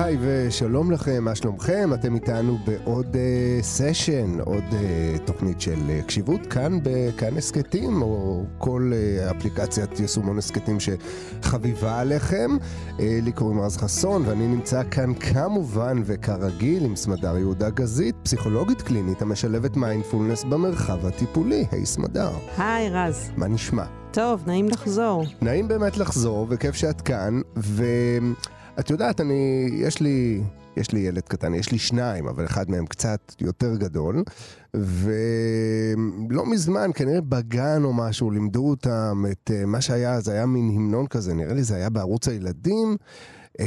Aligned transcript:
היי 0.00 0.16
ושלום 0.20 0.90
לכם, 0.90 1.24
מה 1.24 1.34
שלומכם? 1.34 1.90
אתם 1.94 2.14
איתנו 2.14 2.58
בעוד 2.66 3.16
סשן, 3.62 4.40
uh, 4.40 4.42
עוד 4.42 4.64
uh, 4.70 5.18
תוכנית 5.24 5.60
של 5.60 5.78
uh, 5.88 6.06
קשיבות 6.06 6.46
כאן 6.46 6.78
בכאן 6.82 7.36
הסכתים, 7.36 8.02
או 8.02 8.44
כל 8.58 8.92
uh, 8.92 9.36
אפליקציית 9.36 10.00
יישומון 10.00 10.38
הסכתים 10.38 10.76
שחביבה 10.80 12.00
עליכם. 12.00 12.50
Uh, 12.96 13.00
לי 13.22 13.32
קוראים 13.32 13.60
רז 13.60 13.76
חסון, 13.76 14.22
ואני 14.26 14.46
נמצא 14.46 14.82
כאן 14.90 15.14
כמובן 15.14 16.02
וכרגיל 16.04 16.84
עם 16.84 16.96
סמדר 16.96 17.38
יהודה 17.38 17.70
גזית, 17.70 18.14
פסיכולוגית 18.22 18.82
קלינית 18.82 19.22
המשלבת 19.22 19.76
מיינדפולנס 19.76 20.44
במרחב 20.44 21.06
הטיפולי. 21.06 21.66
היי 21.72 21.86
סמדר. 21.86 22.30
היי 22.58 22.90
רז. 22.90 23.30
מה 23.36 23.48
נשמע? 23.48 23.84
טוב, 24.10 24.42
נעים 24.46 24.68
לחזור. 24.68 25.24
נעים 25.42 25.68
באמת 25.68 25.96
לחזור, 25.96 26.46
וכיף 26.50 26.74
שאת 26.74 27.00
כאן, 27.00 27.40
ו... 27.56 27.84
את 28.80 28.90
יודעת, 28.90 29.20
אני, 29.20 29.68
יש 29.72 30.00
לי, 30.00 30.42
יש 30.76 30.92
לי 30.92 31.00
ילד 31.00 31.22
קטן, 31.22 31.54
יש 31.54 31.72
לי 31.72 31.78
שניים, 31.78 32.28
אבל 32.28 32.44
אחד 32.44 32.70
מהם 32.70 32.86
קצת 32.86 33.34
יותר 33.40 33.76
גדול, 33.76 34.24
ולא 34.74 36.46
מזמן, 36.46 36.90
כנראה 36.94 37.20
בגן 37.20 37.84
או 37.84 37.92
משהו, 37.92 38.30
לימדו 38.30 38.68
אותם 38.68 39.24
את 39.30 39.50
uh, 39.50 39.66
מה 39.66 39.80
שהיה, 39.80 40.20
זה 40.20 40.32
היה 40.32 40.46
מין 40.46 40.68
המנון 40.68 41.06
כזה, 41.06 41.34
נראה 41.34 41.54
לי 41.54 41.62
זה 41.62 41.74
היה 41.74 41.90
בערוץ 41.90 42.28
הילדים. 42.28 42.96
Uh, 43.58 43.64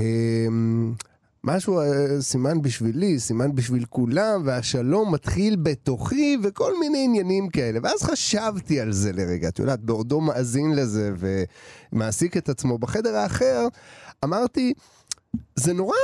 משהו 1.44 1.82
uh, 1.82 1.86
סימן 2.20 2.62
בשבילי, 2.62 3.20
סימן 3.20 3.56
בשביל 3.56 3.86
כולם, 3.90 4.42
והשלום 4.46 5.14
מתחיל 5.14 5.56
בתוכי, 5.56 6.38
וכל 6.44 6.80
מיני 6.80 7.04
עניינים 7.06 7.50
כאלה. 7.50 7.80
ואז 7.84 8.04
חשבתי 8.04 8.80
על 8.80 8.92
זה 8.92 9.12
לרגע, 9.12 9.48
את 9.48 9.60
יודעת, 9.60 9.80
בעודו 9.80 10.22
מאזין 10.22 10.76
לזה 10.76 11.12
ומעסיק 11.94 12.38
את 12.38 12.50
עצמו 12.50 12.78
בחדר 12.78 13.16
האחר, 13.16 13.68
אמרתי, 14.24 14.74
זה 15.56 15.74
נורא 15.74 15.96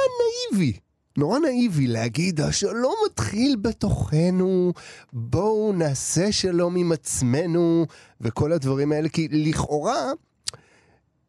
נאיבי. 0.51 0.79
נורא 1.17 1.39
נאיבי 1.39 1.87
להגיד, 1.87 2.41
השלום 2.41 2.95
מתחיל 3.05 3.55
בתוכנו, 3.55 4.73
בואו 5.13 5.73
נעשה 5.73 6.31
שלום 6.31 6.75
עם 6.75 6.91
עצמנו, 6.91 7.85
וכל 8.21 8.51
הדברים 8.51 8.91
האלה, 8.91 9.09
כי 9.09 9.27
לכאורה, 9.31 10.11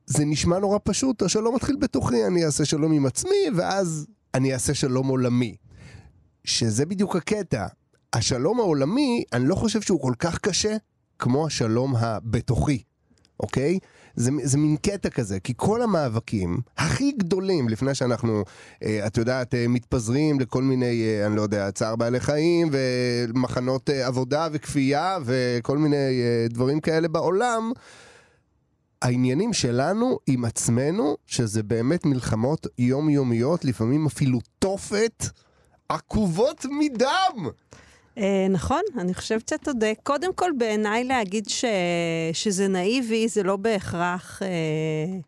זה 0.07 0.25
נשמע 0.25 0.59
נורא 0.59 0.79
פשוט, 0.85 1.23
השלום 1.23 1.55
מתחיל 1.55 1.77
בתוכי, 1.77 2.27
אני 2.27 2.45
אעשה 2.45 2.65
שלום 2.65 2.93
עם 2.93 3.07
עצמי, 3.07 3.45
ואז 3.57 4.07
אני 4.35 4.53
אעשה 4.53 4.75
שלום 4.75 5.09
עולמי. 5.09 5.57
שזה 6.45 6.87
בדיוק 6.87 7.17
הקטע. 7.17 7.67
השלום 8.13 8.61
העולמי, 8.61 9.25
אני 9.33 9.49
לא 9.49 9.55
חושב 9.55 9.81
שהוא 9.81 10.01
כל 10.01 10.15
כך 10.19 10.39
קשה 10.39 10.77
כמו 11.19 11.47
השלום 11.47 11.97
הבתוכי, 11.97 12.83
אוקיי? 13.41 13.79
זה, 14.15 14.31
זה 14.43 14.59
מין 14.59 14.77
קטע 14.77 15.11
כזה, 15.11 15.41
כי 15.41 15.53
כל 15.57 15.83
המאבקים 15.83 16.59
הכי 16.77 17.13
גדולים, 17.13 17.69
לפני 17.69 17.95
שאנחנו, 17.95 18.45
אה, 18.83 19.07
את 19.07 19.17
יודעת, 19.17 19.55
אה, 19.55 19.69
מתפזרים 19.69 20.41
לכל 20.41 20.63
מיני, 20.63 21.05
אה, 21.05 21.27
אני 21.27 21.37
לא 21.37 21.43
יודע, 21.43 21.71
צער 21.71 21.97
בעלי 21.97 22.21
חיים, 22.21 22.71
ומחנות 22.73 23.91
עבודה 23.91 24.49
וכפייה, 24.53 25.19
וכל 25.25 25.79
מיני 25.79 26.23
דברים 26.51 26.81
כאלה 26.81 27.09
בעולם, 27.09 27.73
העניינים 29.03 29.53
שלנו 29.53 30.19
עם 30.27 30.45
עצמנו, 30.45 31.17
שזה 31.27 31.63
באמת 31.63 32.07
מלחמות 32.07 32.67
יומיומיות, 32.79 33.65
לפעמים 33.65 34.07
אפילו 34.07 34.39
תופת, 34.59 35.25
עקובות 35.89 36.67
מדם. 36.71 37.49
אה, 38.19 38.47
נכון, 38.51 38.83
אני 38.99 39.15
חושבת 39.15 39.49
שאתה 39.49 39.65
צודק. 39.65 39.95
קודם 40.03 40.35
כל, 40.35 40.51
בעיניי 40.59 41.05
להגיד 41.05 41.49
ש... 41.49 41.65
שזה 42.33 42.69
נאיבי, 42.69 43.29
זה 43.29 43.43
לא 43.43 43.57
בהכרח 43.57 44.43
אה, 44.43 45.19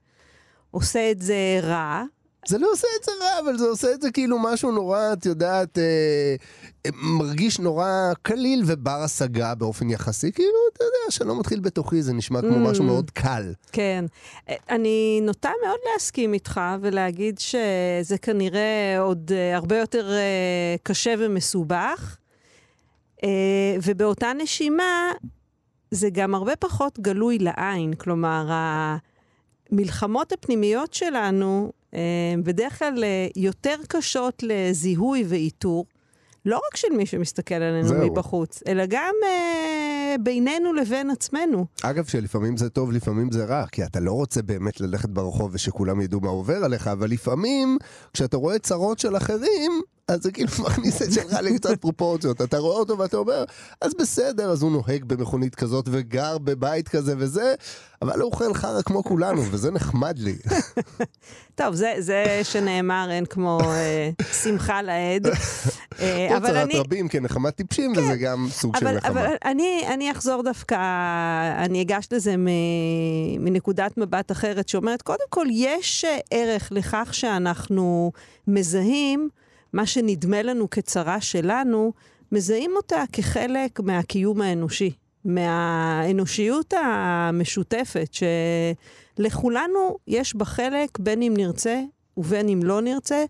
עושה 0.70 1.10
את 1.10 1.22
זה 1.22 1.60
רע. 1.62 2.04
זה 2.48 2.58
לא 2.58 2.72
עושה 2.72 2.86
את 2.98 3.04
זה 3.04 3.12
רע, 3.20 3.40
אבל 3.44 3.58
זה 3.58 3.64
עושה 3.64 3.92
את 3.92 4.02
זה 4.02 4.10
כאילו 4.10 4.38
משהו 4.38 4.72
נורא, 4.72 5.12
את 5.12 5.26
יודעת, 5.26 5.78
אה, 5.78 5.84
אה 6.86 6.90
מרגיש 7.02 7.58
נורא 7.58 8.12
קליל 8.22 8.62
ובר 8.66 9.02
השגה 9.04 9.54
באופן 9.54 9.90
יחסי. 9.90 10.32
כאילו, 10.32 10.58
אתה 10.72 10.84
יודע, 10.84 11.10
שלא 11.10 11.40
מתחיל 11.40 11.60
בתוכי, 11.60 12.02
זה 12.02 12.12
נשמע 12.12 12.40
כמו 12.40 12.66
mm, 12.66 12.70
משהו 12.70 12.84
מאוד 12.84 13.10
קל. 13.10 13.52
כן. 13.72 14.04
אה, 14.48 14.54
אני 14.70 15.20
נוטה 15.22 15.50
מאוד 15.64 15.78
להסכים 15.92 16.34
איתך 16.34 16.60
ולהגיד 16.80 17.38
שזה 17.38 18.18
כנראה 18.22 18.96
עוד 18.98 19.32
הרבה 19.54 19.78
יותר 19.78 20.12
אה, 20.12 20.76
קשה 20.82 21.14
ומסובך. 21.18 22.19
אה, 23.24 23.76
ובאותה 23.82 24.32
נשימה, 24.42 25.12
זה 25.90 26.10
גם 26.10 26.34
הרבה 26.34 26.56
פחות 26.56 27.00
גלוי 27.00 27.38
לעין. 27.38 27.94
כלומר, 27.94 28.48
המלחמות 29.70 30.32
הפנימיות 30.32 30.94
שלנו 30.94 31.72
אה, 31.94 32.34
בדרך 32.44 32.78
כלל 32.78 33.04
אה, 33.04 33.26
יותר 33.36 33.76
קשות 33.88 34.42
לזיהוי 34.42 35.24
ואיתור. 35.28 35.86
לא 36.44 36.56
רק 36.56 36.76
של 36.76 36.88
מי 36.96 37.06
שמסתכל 37.06 37.54
עלינו 37.54 37.88
זהו. 37.88 38.06
מבחוץ, 38.06 38.62
אלא 38.66 38.84
גם 38.88 39.14
אה, 39.24 40.14
בינינו 40.20 40.72
לבין 40.72 41.10
עצמנו. 41.10 41.66
אגב, 41.82 42.04
שלפעמים 42.04 42.56
זה 42.56 42.70
טוב, 42.70 42.92
לפעמים 42.92 43.32
זה 43.32 43.44
רע, 43.44 43.66
כי 43.66 43.84
אתה 43.84 44.00
לא 44.00 44.12
רוצה 44.12 44.42
באמת 44.42 44.80
ללכת 44.80 45.08
ברחוב 45.08 45.50
ושכולם 45.54 46.00
ידעו 46.00 46.20
מה 46.20 46.28
עובר 46.28 46.64
עליך, 46.64 46.86
אבל 46.86 47.10
לפעמים, 47.10 47.78
כשאתה 48.12 48.36
רואה 48.36 48.58
צרות 48.58 48.98
של 48.98 49.16
אחרים, 49.16 49.72
אז 50.10 50.22
זה 50.22 50.32
כאילו 50.32 50.48
מכניס 50.58 51.02
את 51.02 51.12
שלך 51.12 51.32
לקצת 51.42 51.80
פרופורציות. 51.80 52.42
אתה 52.42 52.58
רואה 52.58 52.76
אותו 52.76 52.98
ואתה 52.98 53.16
אומר, 53.16 53.44
אז 53.80 53.92
בסדר, 53.94 54.50
אז 54.50 54.62
הוא 54.62 54.72
נוהג 54.72 55.04
במכונית 55.04 55.54
כזאת 55.54 55.88
וגר 55.90 56.38
בבית 56.38 56.88
כזה 56.88 57.14
וזה, 57.18 57.54
אבל 58.02 58.20
הוא 58.20 58.30
אוכל 58.30 58.54
חרא 58.54 58.82
כמו 58.82 59.04
כולנו, 59.04 59.42
וזה 59.50 59.70
נחמד 59.70 60.18
לי. 60.18 60.36
טוב, 61.54 61.74
זה, 61.74 61.94
זה 61.98 62.40
שנאמר, 62.42 63.08
אין 63.10 63.26
כמו 63.26 63.60
אה, 63.60 64.10
שמחה 64.42 64.82
לאיד. 64.82 65.26
אה, 66.00 66.28
צרת 66.30 66.44
אני... 66.44 66.78
רבים 66.78 67.08
כנחמת 67.08 67.54
טיפשים, 67.56 67.94
כן, 67.94 68.00
וזה 68.00 68.16
גם 68.16 68.46
סוג 68.50 68.76
אבל, 68.76 68.90
של 68.90 68.96
נחמה. 68.96 69.10
אבל 69.10 69.34
אני, 69.44 69.84
אני 69.94 70.10
אחזור 70.10 70.42
דווקא, 70.42 70.76
אני 71.56 71.82
אגש 71.82 72.08
לזה 72.12 72.36
מ, 72.36 72.46
מנקודת 73.38 73.98
מבט 73.98 74.32
אחרת, 74.32 74.68
שאומרת, 74.68 75.02
קודם 75.02 75.26
כל, 75.28 75.46
יש 75.50 76.04
ערך 76.30 76.68
לכך 76.72 77.08
שאנחנו 77.12 78.12
מזהים 78.48 79.28
מה 79.72 79.86
שנדמה 79.86 80.42
לנו 80.42 80.70
כצרה 80.70 81.20
שלנו, 81.20 81.92
מזהים 82.32 82.70
אותה 82.76 83.04
כחלק 83.12 83.80
מהקיום 83.80 84.40
האנושי, 84.40 84.90
מהאנושיות 85.24 86.74
המשותפת, 86.76 88.10
שלכולנו 89.18 89.96
יש 90.06 90.36
בה 90.36 90.44
חלק, 90.44 90.98
בין 90.98 91.22
אם 91.22 91.34
נרצה 91.36 91.80
ובין 92.16 92.48
אם 92.48 92.60
לא 92.62 92.80
נרצה, 92.80 93.24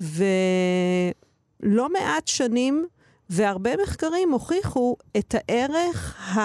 ולא 0.00 1.88
מעט 1.92 2.28
שנים 2.28 2.86
והרבה 3.30 3.70
מחקרים 3.82 4.32
הוכיחו 4.32 4.96
את 5.16 5.34
הערך 5.38 6.16
ה... 6.36 6.40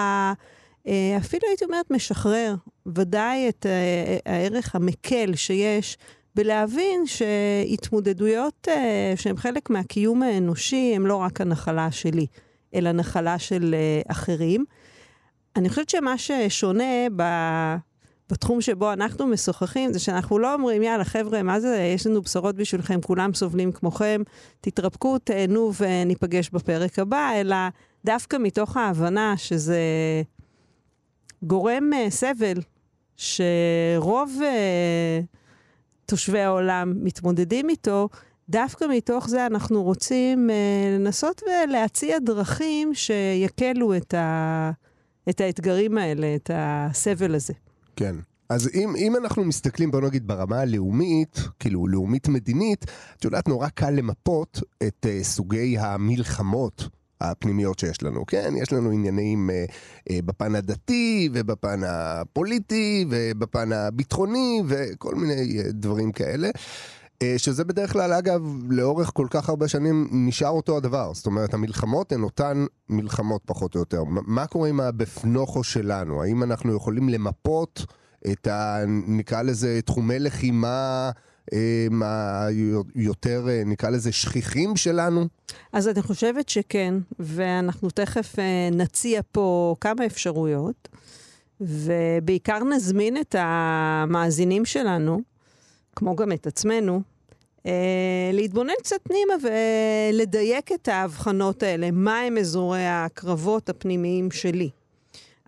אה, 0.86 1.16
אפילו 1.16 1.48
הייתי 1.48 1.64
אומרת 1.64 1.90
משחרר, 1.90 2.54
ודאי 2.86 3.48
את 3.48 3.66
אה, 3.66 4.16
הערך 4.32 4.74
המקל 4.74 5.34
שיש 5.34 5.98
בלהבין 6.36 7.06
שהתמודדויות 7.06 8.68
אה, 8.68 9.12
שהן 9.16 9.36
חלק 9.36 9.70
מהקיום 9.70 10.22
האנושי, 10.22 10.92
הן 10.96 11.02
לא 11.02 11.16
רק 11.16 11.40
הנחלה 11.40 11.90
שלי, 11.90 12.26
אלא 12.74 12.92
נחלה 12.92 13.38
של 13.38 13.74
אה, 13.74 14.12
אחרים. 14.12 14.64
אני 15.56 15.68
חושבת 15.68 15.88
שמה 15.88 16.18
ששונה 16.18 17.06
ב... 17.16 17.22
בתחום 18.30 18.60
שבו 18.60 18.92
אנחנו 18.92 19.26
משוחחים, 19.26 19.92
זה 19.92 19.98
שאנחנו 19.98 20.38
לא 20.38 20.54
אומרים, 20.54 20.82
יאללה, 20.82 21.04
חבר'ה, 21.04 21.42
מה 21.42 21.60
זה, 21.60 21.90
יש 21.94 22.06
לנו 22.06 22.22
בשורות 22.22 22.56
בשבילכם, 22.56 23.00
כולם 23.00 23.34
סובלים 23.34 23.72
כמוכם, 23.72 24.22
תתרפקו, 24.60 25.18
תהנו 25.18 25.72
וניפגש 25.80 26.50
בפרק 26.50 26.98
הבא, 26.98 27.30
אלא 27.34 27.56
דווקא 28.04 28.36
מתוך 28.40 28.76
ההבנה 28.76 29.34
שזה 29.36 29.80
גורם 31.42 31.90
uh, 31.92 32.10
סבל, 32.10 32.60
שרוב... 33.16 34.32
Uh, 34.40 35.36
תושבי 36.06 36.40
העולם 36.40 36.92
מתמודדים 37.04 37.68
איתו, 37.68 38.08
דווקא 38.48 38.84
מתוך 38.90 39.28
זה 39.28 39.46
אנחנו 39.46 39.82
רוצים 39.82 40.50
אה, 40.50 40.96
לנסות 40.98 41.42
ולהציע 41.42 42.18
דרכים 42.18 42.94
שיקלו 42.94 43.96
את, 43.96 44.14
ה, 44.14 44.70
את 45.28 45.40
האתגרים 45.40 45.98
האלה, 45.98 46.34
את 46.34 46.50
הסבל 46.54 47.34
הזה. 47.34 47.54
כן. 47.96 48.16
אז 48.48 48.70
אם, 48.74 48.96
אם 48.96 49.16
אנחנו 49.16 49.44
מסתכלים, 49.44 49.90
בוא 49.90 50.00
נגיד, 50.00 50.26
ברמה 50.26 50.60
הלאומית, 50.60 51.38
כאילו 51.60 51.86
לאומית-מדינית, 51.86 52.84
את 53.16 53.24
יודעת, 53.24 53.48
נורא 53.48 53.68
קל 53.68 53.90
למפות 53.90 54.60
את 54.86 55.06
uh, 55.06 55.24
סוגי 55.24 55.78
המלחמות 55.78 56.88
הפנימיות 57.20 57.78
שיש 57.78 58.02
לנו, 58.02 58.26
כן? 58.26 58.54
יש 58.56 58.72
לנו 58.72 58.90
עניינים 58.90 59.50
אה, 59.50 59.64
אה, 60.10 60.18
בפן 60.24 60.54
הדתי 60.54 61.28
ובפן 61.32 61.80
הפוליטי 61.86 63.06
ובפן 63.10 63.72
הביטחוני 63.72 64.62
וכל 64.66 65.14
מיני 65.14 65.58
אה, 65.58 65.72
דברים 65.72 66.12
כאלה. 66.12 66.50
אה, 67.22 67.34
שזה 67.36 67.64
בדרך 67.64 67.92
כלל, 67.92 68.12
אגב, 68.12 68.42
לאורך 68.68 69.10
כל 69.14 69.26
כך 69.30 69.48
הרבה 69.48 69.68
שנים 69.68 70.08
נשאר 70.12 70.48
אותו 70.48 70.76
הדבר. 70.76 71.14
זאת 71.14 71.26
אומרת, 71.26 71.54
המלחמות 71.54 72.12
הן 72.12 72.22
אותן 72.22 72.66
מלחמות 72.88 73.42
פחות 73.46 73.74
או 73.74 73.80
יותר. 73.80 74.04
מה 74.06 74.46
קורה 74.46 74.68
עם 74.68 74.80
הבפנוכו 74.80 75.64
שלנו? 75.64 76.22
האם 76.22 76.42
אנחנו 76.42 76.76
יכולים 76.76 77.08
למפות 77.08 77.86
את 78.32 78.46
ה... 78.46 78.78
נקרא 79.06 79.42
לזה 79.42 79.80
תחומי 79.84 80.18
לחימה 80.18 81.10
היותר, 82.94 83.46
נקרא 83.66 83.90
לזה, 83.90 84.12
שכיחים 84.12 84.76
שלנו? 84.76 85.26
אז 85.72 85.88
אני 85.88 86.02
חושבת 86.02 86.48
שכן, 86.48 86.94
ואנחנו 87.18 87.90
תכף 87.90 88.34
נציע 88.72 89.20
פה 89.32 89.76
כמה 89.80 90.06
אפשרויות, 90.06 90.88
ובעיקר 91.60 92.64
נזמין 92.64 93.16
את 93.16 93.34
המאזינים 93.38 94.64
שלנו, 94.64 95.20
כמו 95.96 96.16
גם 96.16 96.32
את 96.32 96.46
עצמנו, 96.46 97.02
להתבונן 98.32 98.72
קצת 98.82 98.96
פנימה 99.02 99.32
ולדייק 99.42 100.72
את 100.72 100.88
ההבחנות 100.88 101.62
האלה, 101.62 101.90
מהם 101.90 102.38
אזורי 102.38 102.86
הקרבות 102.86 103.68
הפנימיים 103.68 104.30
שלי. 104.30 104.70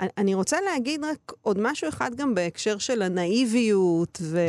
אני 0.01 0.35
רוצה 0.35 0.61
להגיד 0.61 1.05
רק 1.05 1.33
עוד 1.43 1.59
משהו 1.61 1.89
אחד 1.89 2.15
גם 2.15 2.35
בהקשר 2.35 2.79
של 2.79 3.03
הנאיביות 3.03 4.19
ו... 4.23 4.47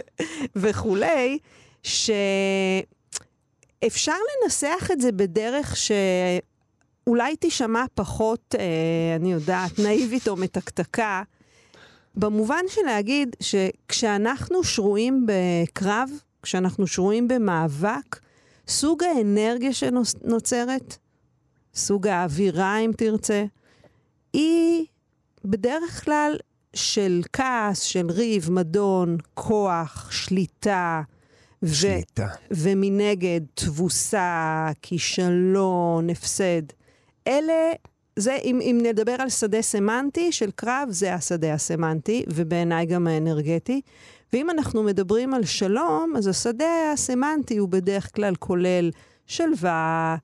וכולי, 0.62 1.38
שאפשר 1.82 2.16
לנסח 4.42 4.88
את 4.92 5.00
זה 5.00 5.12
בדרך 5.12 5.76
שאולי 5.76 7.36
תישמע 7.36 7.84
פחות, 7.94 8.54
אה, 8.58 8.64
אני 9.16 9.32
יודעת, 9.32 9.78
נאיבית 9.78 10.28
או 10.28 10.36
מתקתקה, 10.36 11.22
במובן 12.14 12.64
של 12.68 12.82
להגיד 12.86 13.36
שכשאנחנו 13.40 14.64
שרויים 14.64 15.26
בקרב, 15.26 16.10
כשאנחנו 16.42 16.86
שרויים 16.86 17.28
במאבק, 17.28 18.20
סוג 18.68 19.02
האנרגיה 19.04 19.72
שנוצרת, 19.72 20.96
סוג 21.74 22.06
האווירה, 22.06 22.78
אם 22.78 22.90
תרצה, 22.96 23.44
היא 24.32 24.86
בדרך 25.44 26.04
כלל 26.04 26.36
של 26.74 27.20
כעס, 27.32 27.82
של 27.82 28.10
ריב, 28.10 28.50
מדון, 28.50 29.16
כוח, 29.34 30.10
שליטה. 30.10 31.02
שליטה. 31.64 32.26
ו- 32.26 32.54
ומנגד, 32.54 33.40
תבוסה, 33.54 34.70
כישלון, 34.82 36.10
הפסד. 36.10 36.62
אלה, 37.26 37.72
זה, 38.16 38.36
אם, 38.44 38.60
אם 38.62 38.80
נדבר 38.82 39.16
על 39.18 39.28
שדה 39.28 39.62
סמנטי 39.62 40.32
של 40.32 40.50
קרב, 40.50 40.88
זה 40.90 41.14
השדה 41.14 41.54
הסמנטי, 41.54 42.24
ובעיניי 42.28 42.86
גם 42.86 43.06
האנרגטי. 43.06 43.80
ואם 44.32 44.50
אנחנו 44.50 44.82
מדברים 44.82 45.34
על 45.34 45.44
שלום, 45.44 46.14
אז 46.16 46.26
השדה 46.26 46.92
הסמנטי 46.92 47.56
הוא 47.56 47.68
בדרך 47.68 48.14
כלל 48.14 48.34
כולל 48.34 48.90
שלווה, 49.26 50.16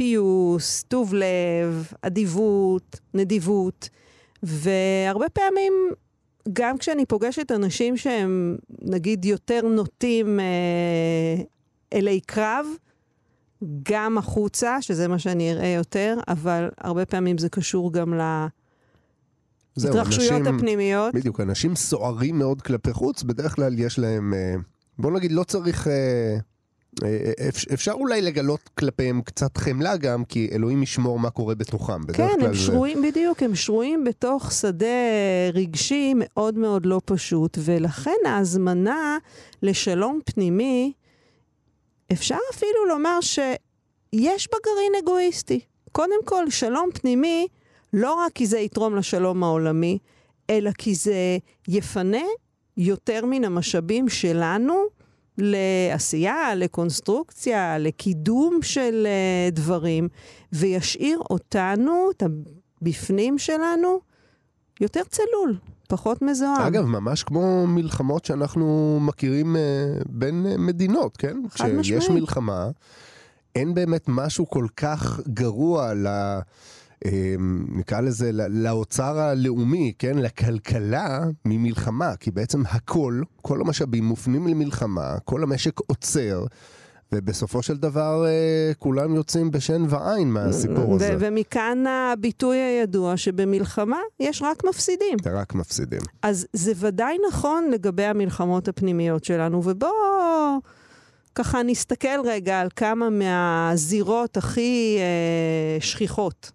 פיוס, 0.00 0.84
טוב 0.88 1.14
לב, 1.14 1.92
אדיבות, 2.02 3.00
נדיבות. 3.14 3.88
והרבה 4.42 5.28
פעמים, 5.28 5.72
גם 6.52 6.78
כשאני 6.78 7.06
פוגשת 7.06 7.52
אנשים 7.52 7.96
שהם, 7.96 8.56
נגיד, 8.82 9.24
יותר 9.24 9.60
נוטים 9.62 10.40
אה, 10.40 11.42
אלי 11.92 12.20
קרב, 12.20 12.66
גם 13.82 14.18
החוצה, 14.18 14.82
שזה 14.82 15.08
מה 15.08 15.18
שאני 15.18 15.52
אראה 15.52 15.68
יותר, 15.68 16.18
אבל 16.28 16.68
הרבה 16.78 17.06
פעמים 17.06 17.38
זה 17.38 17.48
קשור 17.48 17.92
גם 17.92 18.14
להתרחשויות 19.76 20.46
הפנימיות. 20.46 21.14
בדיוק, 21.14 21.40
אנשים 21.40 21.76
סוערים 21.76 22.38
מאוד 22.38 22.62
כלפי 22.62 22.92
חוץ, 22.92 23.22
בדרך 23.22 23.54
כלל 23.54 23.78
יש 23.78 23.98
להם, 23.98 24.34
אה, 24.34 24.54
בוא 24.98 25.10
נגיד, 25.10 25.32
לא 25.32 25.44
צריך... 25.44 25.88
אה, 27.02 27.32
אה, 27.40 27.48
אפשר 27.74 27.92
אולי 27.92 28.22
לגלות 28.22 28.70
כלפיהם 28.78 29.22
קצת 29.22 29.56
חמלה 29.56 29.96
גם, 29.96 30.24
כי 30.24 30.48
אלוהים 30.52 30.82
ישמור 30.82 31.18
מה 31.18 31.30
קורה 31.30 31.54
בתוכם. 31.54 32.06
כן, 32.12 32.36
הם 32.40 32.54
שרויים, 32.54 33.02
זה... 33.02 33.10
בדיוק, 33.10 33.42
הם 33.42 33.54
שרויים 33.54 34.04
בתוך 34.04 34.52
שדה 34.52 34.86
רגשי 35.54 36.12
מאוד 36.16 36.58
מאוד 36.58 36.86
לא 36.86 37.00
פשוט, 37.04 37.58
ולכן 37.64 38.16
ההזמנה 38.26 39.18
לשלום 39.62 40.20
פנימי, 40.24 40.92
אפשר 42.12 42.38
אפילו 42.54 42.86
לומר 42.88 43.20
שיש 43.20 44.48
בה 44.52 44.58
גרעין 44.64 44.92
אגואיסטי. 45.02 45.60
קודם 45.92 46.24
כל, 46.24 46.50
שלום 46.50 46.88
פנימי, 46.94 47.46
לא 47.92 48.14
רק 48.14 48.32
כי 48.32 48.46
זה 48.46 48.58
יתרום 48.58 48.96
לשלום 48.96 49.42
העולמי, 49.42 49.98
אלא 50.50 50.70
כי 50.78 50.94
זה 50.94 51.38
יפנה 51.68 52.24
יותר 52.76 53.26
מן 53.26 53.44
המשאבים 53.44 54.08
שלנו 54.08 54.99
לעשייה, 55.38 56.54
לקונסטרוקציה, 56.54 57.78
לקידום 57.78 58.58
של 58.62 59.06
uh, 59.06 59.54
דברים, 59.54 60.08
וישאיר 60.52 61.18
אותנו, 61.30 62.10
את 62.16 62.22
הבפנים 62.22 63.38
שלנו, 63.38 64.00
יותר 64.80 65.02
צלול, 65.08 65.56
פחות 65.88 66.22
מזוהם. 66.22 66.60
אגב, 66.60 66.84
ממש 66.84 67.22
כמו 67.22 67.66
מלחמות 67.66 68.24
שאנחנו 68.24 68.98
מכירים 69.00 69.56
uh, 69.56 69.58
בין 70.08 70.46
uh, 70.46 70.58
מדינות, 70.58 71.16
כן? 71.16 71.36
חד 71.50 71.64
משמעית. 71.64 71.80
כשיש 71.80 72.10
מלחמה, 72.10 72.70
אין 73.54 73.74
באמת 73.74 74.04
משהו 74.08 74.48
כל 74.48 74.66
כך 74.76 75.20
גרוע 75.28 75.94
ל... 75.94 75.96
לה... 76.02 76.40
אמ, 77.04 77.66
נקרא 77.68 78.00
לזה, 78.00 78.30
לאוצר 78.32 79.18
הלאומי, 79.18 79.92
כן, 79.98 80.18
לכלכלה 80.18 81.20
ממלחמה, 81.44 82.16
כי 82.16 82.30
בעצם 82.30 82.62
הכל, 82.66 83.22
כל 83.42 83.60
המשאבים 83.60 84.04
מופנים 84.04 84.46
למלחמה, 84.46 85.18
כל 85.24 85.42
המשק 85.42 85.80
עוצר. 85.80 86.44
ובסופו 87.14 87.62
של 87.62 87.76
דבר 87.76 88.24
אה, 88.26 88.72
כולם 88.78 89.14
יוצאים 89.14 89.50
בשן 89.50 89.82
ועין 89.88 90.30
מהסיפור 90.30 90.94
הזה. 90.94 91.16
ומכאן 91.18 91.84
הביטוי 91.86 92.56
הידוע 92.56 93.16
שבמלחמה 93.16 93.98
יש 94.20 94.42
רק 94.42 94.64
מפסידים. 94.64 95.16
רק 95.32 95.54
מפסידים. 95.54 96.00
אז 96.22 96.46
זה 96.52 96.72
ודאי 96.76 97.16
נכון 97.28 97.70
לגבי 97.72 98.04
המלחמות 98.04 98.68
הפנימיות 98.68 99.24
שלנו, 99.24 99.62
ובואו 99.64 99.92
ככה 101.34 101.62
נסתכל 101.62 102.20
רגע 102.24 102.60
על 102.60 102.68
כמה 102.76 103.10
מהזירות 103.10 104.36
הכי 104.36 104.96
אה, 104.98 105.80
שכיחות 105.80 106.50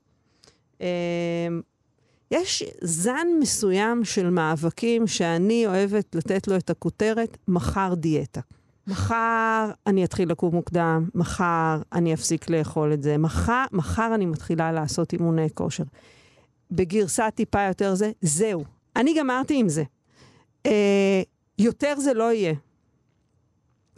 יש 2.31 2.63
זן 2.81 3.27
מסוים 3.39 4.05
של 4.05 4.29
מאבקים 4.29 5.07
שאני 5.07 5.67
אוהבת 5.67 6.15
לתת 6.15 6.47
לו 6.47 6.55
את 6.55 6.69
הכותרת, 6.69 7.37
מחר 7.47 7.93
דיאטה. 7.93 8.41
מחר 8.87 9.71
אני 9.87 10.03
אתחיל 10.03 10.31
לקום 10.31 10.55
מוקדם, 10.55 11.09
מחר 11.15 11.81
אני 11.93 12.13
אפסיק 12.13 12.49
לאכול 12.49 12.93
את 12.93 13.03
זה, 13.03 13.17
מחר, 13.17 13.65
מחר 13.71 14.11
אני 14.15 14.25
מתחילה 14.25 14.71
לעשות 14.71 15.13
אימוני 15.13 15.47
כושר. 15.53 15.83
בגרסה 16.71 17.31
טיפה 17.31 17.61
יותר 17.61 17.95
זה, 17.95 18.11
זהו. 18.21 18.63
אני 18.95 19.13
גמרתי 19.19 19.59
עם 19.59 19.69
זה. 19.69 19.83
אה, 20.65 21.21
יותר 21.59 21.99
זה 21.99 22.13
לא 22.13 22.33
יהיה. 22.33 22.53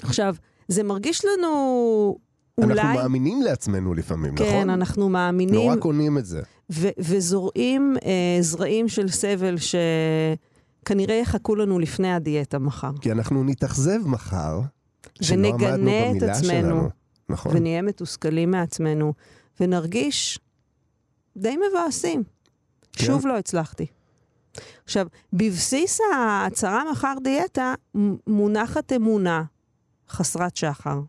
עכשיו, 0.03 0.35
זה 0.67 0.83
מרגיש 0.83 1.25
לנו 1.25 2.17
אולי... 2.57 2.81
אנחנו 2.81 2.99
מאמינים 2.99 3.41
לעצמנו 3.41 3.93
לפעמים, 3.93 4.35
כן, 4.35 4.43
נכון? 4.43 4.63
כן, 4.63 4.69
אנחנו 4.69 5.09
מאמינים. 5.09 5.55
נורא 5.55 5.75
קונים 5.75 6.17
את 6.17 6.25
זה. 6.25 6.41
ו- 6.71 6.89
וזורעים 6.99 7.95
אה, 8.05 8.41
זרעים 8.41 8.87
של 8.87 9.09
סבל 9.09 9.55
שכנראה 9.57 11.15
יחכו 11.15 11.55
לנו 11.55 11.79
לפני 11.79 12.13
הדיאטה 12.13 12.59
מחר. 12.59 12.91
כי 13.01 13.11
אנחנו 13.11 13.43
נתאכזב 13.43 14.07
מחר, 14.07 14.61
ונגנה 15.29 16.11
את 16.11 16.23
עצמנו. 16.23 16.41
שלנו. 16.41 16.89
נכון. 17.29 17.51
ונהיה 17.55 17.81
מתוסכלים 17.81 18.51
מעצמנו, 18.51 19.13
ונרגיש 19.59 20.39
די 21.37 21.55
מבאסים. 21.69 22.23
כן. 22.93 23.05
שוב 23.05 23.27
לא 23.27 23.37
הצלחתי. 23.37 23.85
עכשיו, 24.83 25.07
בבסיס 25.33 25.99
ההצהרה 26.15 26.91
מחר 26.91 27.13
דיאטה 27.23 27.73
מונחת 28.27 28.93
אמונה 28.93 29.43
חסרת 30.09 30.55
שחר, 30.55 30.99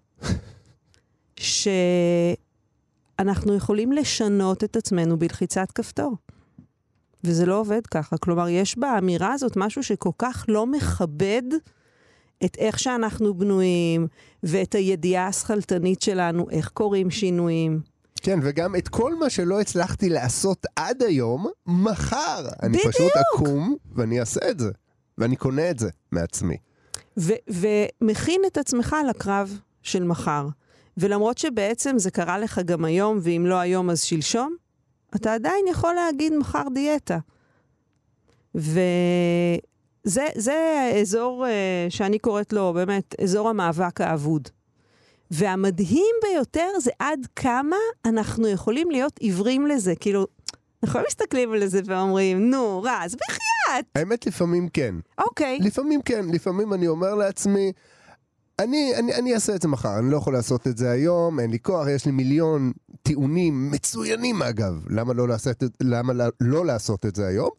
ש... 1.36 1.68
אנחנו 3.18 3.54
יכולים 3.54 3.92
לשנות 3.92 4.64
את 4.64 4.76
עצמנו 4.76 5.18
בלחיצת 5.18 5.72
כפתור. 5.72 6.16
וזה 7.24 7.46
לא 7.46 7.60
עובד 7.60 7.86
ככה. 7.86 8.16
כלומר, 8.16 8.48
יש 8.48 8.78
באמירה 8.78 9.32
הזאת 9.32 9.52
משהו 9.56 9.82
שכל 9.82 10.10
כך 10.18 10.44
לא 10.48 10.66
מכבד 10.66 11.42
את 12.44 12.56
איך 12.58 12.78
שאנחנו 12.78 13.34
בנויים, 13.34 14.06
ואת 14.42 14.74
הידיעה 14.74 15.26
השכלתנית 15.26 16.02
שלנו, 16.02 16.50
איך 16.50 16.68
קורים 16.68 17.10
שינויים. 17.10 17.80
כן, 18.22 18.38
וגם 18.42 18.76
את 18.76 18.88
כל 18.88 19.14
מה 19.14 19.30
שלא 19.30 19.60
הצלחתי 19.60 20.08
לעשות 20.08 20.66
עד 20.76 21.02
היום, 21.02 21.46
מחר. 21.66 22.48
אני 22.62 22.78
בדיוק. 22.78 22.94
פשוט 22.94 23.12
אקום 23.34 23.76
ואני 23.94 24.20
אעשה 24.20 24.50
את 24.50 24.58
זה. 24.58 24.70
ואני 25.18 25.36
קונה 25.36 25.70
את 25.70 25.78
זה 25.78 25.90
מעצמי. 26.12 26.56
ומכין 27.48 28.40
את 28.46 28.58
עצמך 28.58 28.96
לקרב 29.10 29.58
של 29.82 30.04
מחר. 30.04 30.48
ולמרות 30.98 31.38
שבעצם 31.38 31.98
זה 31.98 32.10
קרה 32.10 32.38
לך 32.38 32.60
גם 32.64 32.84
היום, 32.84 33.18
ואם 33.22 33.44
לא 33.46 33.54
היום 33.54 33.90
אז 33.90 34.02
שלשום, 34.02 34.56
אתה 35.16 35.34
עדיין 35.34 35.64
יכול 35.70 35.94
להגיד 35.94 36.32
מחר 36.34 36.64
דיאטה. 36.74 37.18
וזה 38.54 40.22
האזור 40.92 41.46
uh, 41.46 41.48
שאני 41.90 42.18
קוראת 42.18 42.52
לו 42.52 42.72
באמת 42.72 43.14
אזור 43.20 43.48
המאבק 43.48 44.00
האבוד. 44.00 44.48
והמדהים 45.30 46.14
ביותר 46.22 46.68
זה 46.80 46.90
עד 46.98 47.26
כמה 47.36 47.76
אנחנו 48.04 48.48
יכולים 48.48 48.90
להיות 48.90 49.18
עיוורים 49.18 49.66
לזה. 49.66 49.94
כאילו, 50.00 50.26
אנחנו 50.82 51.00
לא 51.00 51.04
מסתכלים 51.08 51.52
על 51.52 51.66
זה 51.66 51.80
ואומרים, 51.84 52.50
נו, 52.50 52.82
רז, 52.82 53.14
בחייאת. 53.14 53.84
האמת, 53.94 54.26
לפעמים 54.26 54.68
כן. 54.68 54.94
אוקיי. 55.18 55.58
לפעמים 55.60 56.02
כן, 56.02 56.24
לפעמים 56.32 56.74
אני 56.74 56.88
אומר 56.88 57.14
לעצמי, 57.14 57.72
אני, 58.60 58.92
אני, 58.96 59.14
אני 59.14 59.34
אעשה 59.34 59.54
את 59.54 59.62
זה 59.62 59.68
מחר, 59.68 59.98
אני 59.98 60.10
לא 60.10 60.16
יכול 60.16 60.32
לעשות 60.32 60.66
את 60.66 60.78
זה 60.78 60.90
היום, 60.90 61.40
אין 61.40 61.50
לי 61.50 61.58
כוח, 61.58 61.88
יש 61.88 62.06
לי 62.06 62.12
מיליון 62.12 62.72
טיעונים 63.02 63.70
מצוינים 63.70 64.42
אגב, 64.42 64.84
למה 64.90 65.12
לא 65.12 65.28
לעשות, 65.28 65.62
למה 65.80 66.12
לא 66.40 66.66
לעשות 66.66 67.06
את 67.06 67.16
זה 67.16 67.26
היום, 67.26 67.50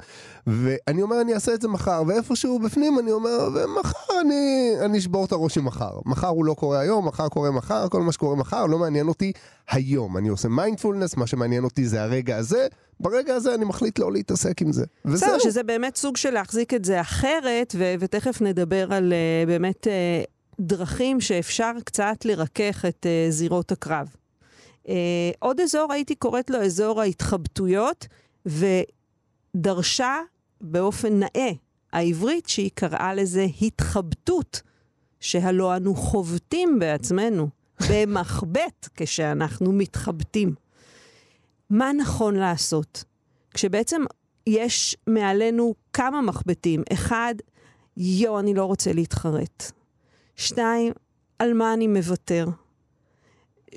ואני 0.48 1.02
אומר 1.02 1.22
אני 1.22 1.34
אעשה 1.34 1.54
את 1.54 1.62
זה 1.62 1.68
מחר, 1.68 2.04
ואיפשהו 2.08 2.60
בפנים 2.60 3.00
אני 3.00 3.12
אומר, 3.12 3.50
ומחר 3.54 4.22
אני, 4.22 4.72
אני 4.86 4.98
אשבור 4.98 5.26
את 5.26 5.32
הראש 5.32 5.58
עם 5.58 5.66
מחר. 5.66 6.00
מחר 6.06 6.28
הוא 6.28 6.46
לא 6.46 6.54
קורה 6.54 6.80
היום, 6.80 7.08
מחר 7.08 7.28
קורה 7.28 7.52
מחר, 7.52 7.90
כל 7.90 8.02
מה 8.02 8.12
שקורה 8.12 8.36
מחר 8.36 8.66
לא 8.66 8.80
מעניין 8.80 9.08
אותי 9.08 9.32
היום. 9.70 10.18
אני 10.18 10.30
עושה 10.30 10.48
מיינדפולנס, 10.48 11.18
מה 11.18 11.28
שמעניין 11.28 11.64
אותי 11.64 11.88
זה 11.88 12.04
הרגע 12.04 12.38
הזה, 12.38 12.68
ברגע 13.00 13.36
הזה 13.36 13.56
אני 13.56 13.66
מחליט 13.66 14.00
לא 14.00 14.12
להתעסק 14.12 14.62
עם 14.62 14.72
זה. 14.72 14.86
וזהו. 15.06 15.40
שזה 15.40 15.64
באמת 15.64 15.96
סוג 15.96 16.18
של 16.18 16.30
להחזיק 16.30 16.74
את 16.74 16.86
זה 16.86 17.02
אחרת, 17.02 17.76
ו- 17.78 17.94
ותכף 18.00 18.42
נדבר 18.42 18.94
על 18.94 19.14
uh, 19.14 19.48
באמת... 19.48 19.88
Uh, 19.88 20.39
דרכים 20.60 21.22
שאפשר 21.22 21.72
קצת 21.86 22.26
לרכך 22.26 22.86
את 22.88 23.06
uh, 23.06 23.32
זירות 23.32 23.72
הקרב. 23.72 24.16
Uh, 24.86 24.90
עוד 25.40 25.60
אזור, 25.60 25.94
הייתי 25.94 26.16
קוראת 26.16 26.50
לו 26.50 26.62
אזור 26.62 27.02
ההתחבטויות, 27.02 28.08
ודרשה 28.46 30.16
באופן 30.62 31.20
נאה 31.20 31.52
העברית 31.94 32.50
שהיא 32.50 32.72
קראה 32.74 33.14
לזה 33.14 33.48
התחבטות, 33.62 34.62
שהלא 35.20 35.76
אנו 35.76 35.96
חובטים 35.96 36.80
בעצמנו, 36.80 37.50
במחבט 37.90 38.90
כשאנחנו 38.96 39.72
מתחבטים. 39.72 40.56
מה 41.70 41.94
נכון 41.94 42.36
לעשות? 42.36 43.04
כשבעצם 43.54 44.02
יש 44.48 44.96
מעלינו 45.08 45.74
כמה 45.94 46.22
מחבטים. 46.22 46.84
אחד, 46.94 47.36
יו, 47.98 48.40
אני 48.40 48.54
לא 48.54 48.66
רוצה 48.66 48.94
להתחרט. 48.94 49.72
שתיים, 50.40 50.94
על 51.40 51.54
מה 51.54 51.74
אני 51.74 51.88
מוותר? 51.88 52.48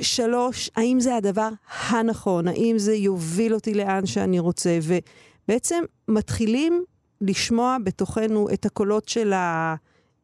שלוש, 0.01 0.71
האם 0.77 1.01
זה 1.01 1.17
הדבר 1.17 1.49
הנכון? 1.89 2.49
האם 2.49 2.75
זה 2.79 2.95
יוביל 2.95 3.55
אותי 3.55 3.75
לאן 3.75 4.07
שאני 4.07 4.39
רוצה? 4.39 4.79
ובעצם 4.83 5.85
מתחילים 6.09 6.85
לשמוע 7.21 7.77
בתוכנו 7.85 8.49
את 8.53 8.67
הקולות 8.67 9.09
של 9.09 9.33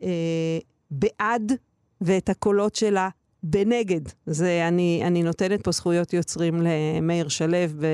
הבעד 0.00 1.52
אה, 1.52 1.56
ואת 2.00 2.28
הקולות 2.28 2.74
של 2.74 2.96
הבנגד. 2.96 4.00
זה, 4.26 4.68
אני, 4.68 5.02
אני 5.06 5.22
נותנת 5.22 5.64
פה 5.64 5.70
זכויות 5.70 6.12
יוצרים 6.12 6.62
למאיר 6.62 7.28
שלו 7.28 7.58
ב, 7.78 7.84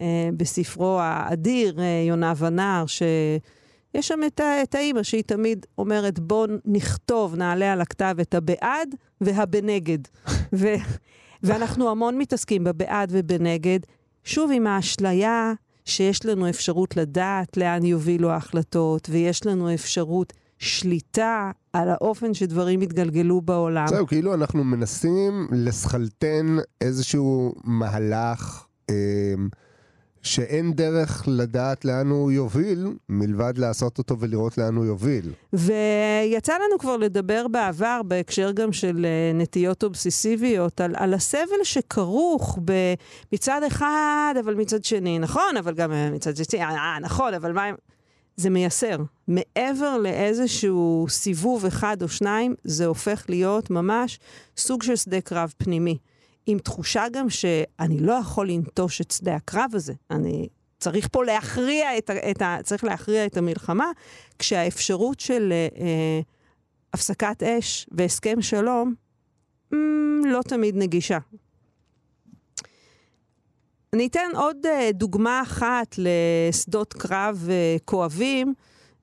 אה, 0.00 0.28
בספרו 0.36 1.00
האדיר, 1.00 1.80
אה, 1.80 2.04
יונה 2.08 2.32
ונער, 2.38 2.86
ש... 2.86 3.02
יש 3.94 4.08
שם 4.08 4.20
את, 4.26 4.40
את 4.62 4.74
האימא 4.74 5.02
שהיא 5.02 5.22
תמיד 5.26 5.66
אומרת, 5.78 6.18
בואו 6.18 6.46
נכתוב, 6.64 7.34
נעלה 7.34 7.72
על 7.72 7.80
הכתב 7.80 8.16
את 8.20 8.34
הבעד 8.34 8.94
והבנגד. 9.20 9.98
ו, 10.58 10.66
ואנחנו 11.42 11.90
המון 11.90 12.18
מתעסקים 12.18 12.64
בבעד 12.64 13.08
ובנגד, 13.12 13.78
שוב 14.24 14.50
עם 14.54 14.66
האשליה 14.66 15.52
שיש 15.84 16.26
לנו 16.26 16.48
אפשרות 16.48 16.96
לדעת 16.96 17.56
לאן 17.56 17.84
יובילו 17.84 18.30
ההחלטות, 18.30 19.08
ויש 19.10 19.46
לנו 19.46 19.74
אפשרות 19.74 20.32
שליטה 20.58 21.50
על 21.72 21.88
האופן 21.88 22.34
שדברים 22.34 22.82
יתגלגלו 22.82 23.40
בעולם. 23.40 23.86
זהו, 23.88 24.06
כאילו 24.06 24.34
אנחנו 24.34 24.64
מנסים 24.64 25.48
לסכלתן 25.52 26.56
איזשהו 26.80 27.54
מהלך... 27.64 28.66
אה, 28.90 29.34
שאין 30.22 30.72
דרך 30.72 31.24
לדעת 31.26 31.84
לאן 31.84 32.06
הוא 32.10 32.32
יוביל, 32.32 32.86
מלבד 33.08 33.58
לעשות 33.58 33.98
אותו 33.98 34.18
ולראות 34.18 34.58
לאן 34.58 34.74
הוא 34.74 34.84
יוביל. 34.84 35.32
ויצא 35.52 36.54
לנו 36.54 36.78
כבר 36.78 36.96
לדבר 36.96 37.48
בעבר, 37.48 38.00
בהקשר 38.04 38.52
גם 38.52 38.72
של 38.72 39.06
אה, 39.06 39.32
נטיות 39.34 39.84
אובססיביות, 39.84 40.80
על, 40.80 40.94
על 40.96 41.14
הסבל 41.14 41.64
שכרוך 41.64 42.58
ב, 42.64 42.72
מצד 43.32 43.60
אחד, 43.66 44.34
אבל 44.40 44.54
מצד 44.54 44.84
שני, 44.84 45.18
נכון, 45.18 45.56
אבל 45.58 45.74
גם 45.74 45.92
אה, 45.92 46.10
מצד 46.10 46.36
שני, 46.36 46.62
אה, 46.62 46.98
נכון, 47.00 47.34
אבל 47.34 47.52
מה... 47.52 47.70
זה 48.36 48.50
מייסר. 48.50 48.96
מעבר 49.28 49.98
לאיזשהו 49.98 51.06
סיבוב 51.08 51.66
אחד 51.66 52.02
או 52.02 52.08
שניים, 52.08 52.54
זה 52.64 52.86
הופך 52.86 53.24
להיות 53.28 53.70
ממש 53.70 54.18
סוג 54.56 54.82
של 54.82 54.96
שדה 54.96 55.20
קרב 55.20 55.52
פנימי. 55.58 55.98
עם 56.46 56.58
תחושה 56.58 57.04
גם 57.12 57.30
שאני 57.30 58.00
לא 58.00 58.12
יכול 58.12 58.48
לנטוש 58.48 59.00
את 59.00 59.10
שדה 59.10 59.34
הקרב 59.34 59.70
הזה. 59.74 59.92
אני 60.10 60.48
צריך 60.78 61.08
פה 61.12 61.24
להכריע 61.24 61.98
את, 61.98 62.10
ה, 62.10 62.30
את 62.30 62.42
ה... 62.42 62.56
צריך 62.62 62.84
להכריע 62.84 63.26
את 63.26 63.36
המלחמה, 63.36 63.90
כשהאפשרות 64.38 65.20
של 65.20 65.52
אה, 65.52 65.68
אה, 65.80 66.20
הפסקת 66.92 67.42
אש 67.42 67.86
והסכם 67.92 68.42
שלום 68.42 68.94
mm, 69.74 69.76
לא 70.24 70.40
תמיד 70.42 70.76
נגישה. 70.76 71.18
אני 73.92 74.06
אתן 74.06 74.30
עוד 74.34 74.66
אה, 74.66 74.90
דוגמה 74.92 75.42
אחת 75.42 75.96
לשדות 75.98 76.92
קרב 76.92 77.46
אה, 77.50 77.76
כואבים, 77.84 78.54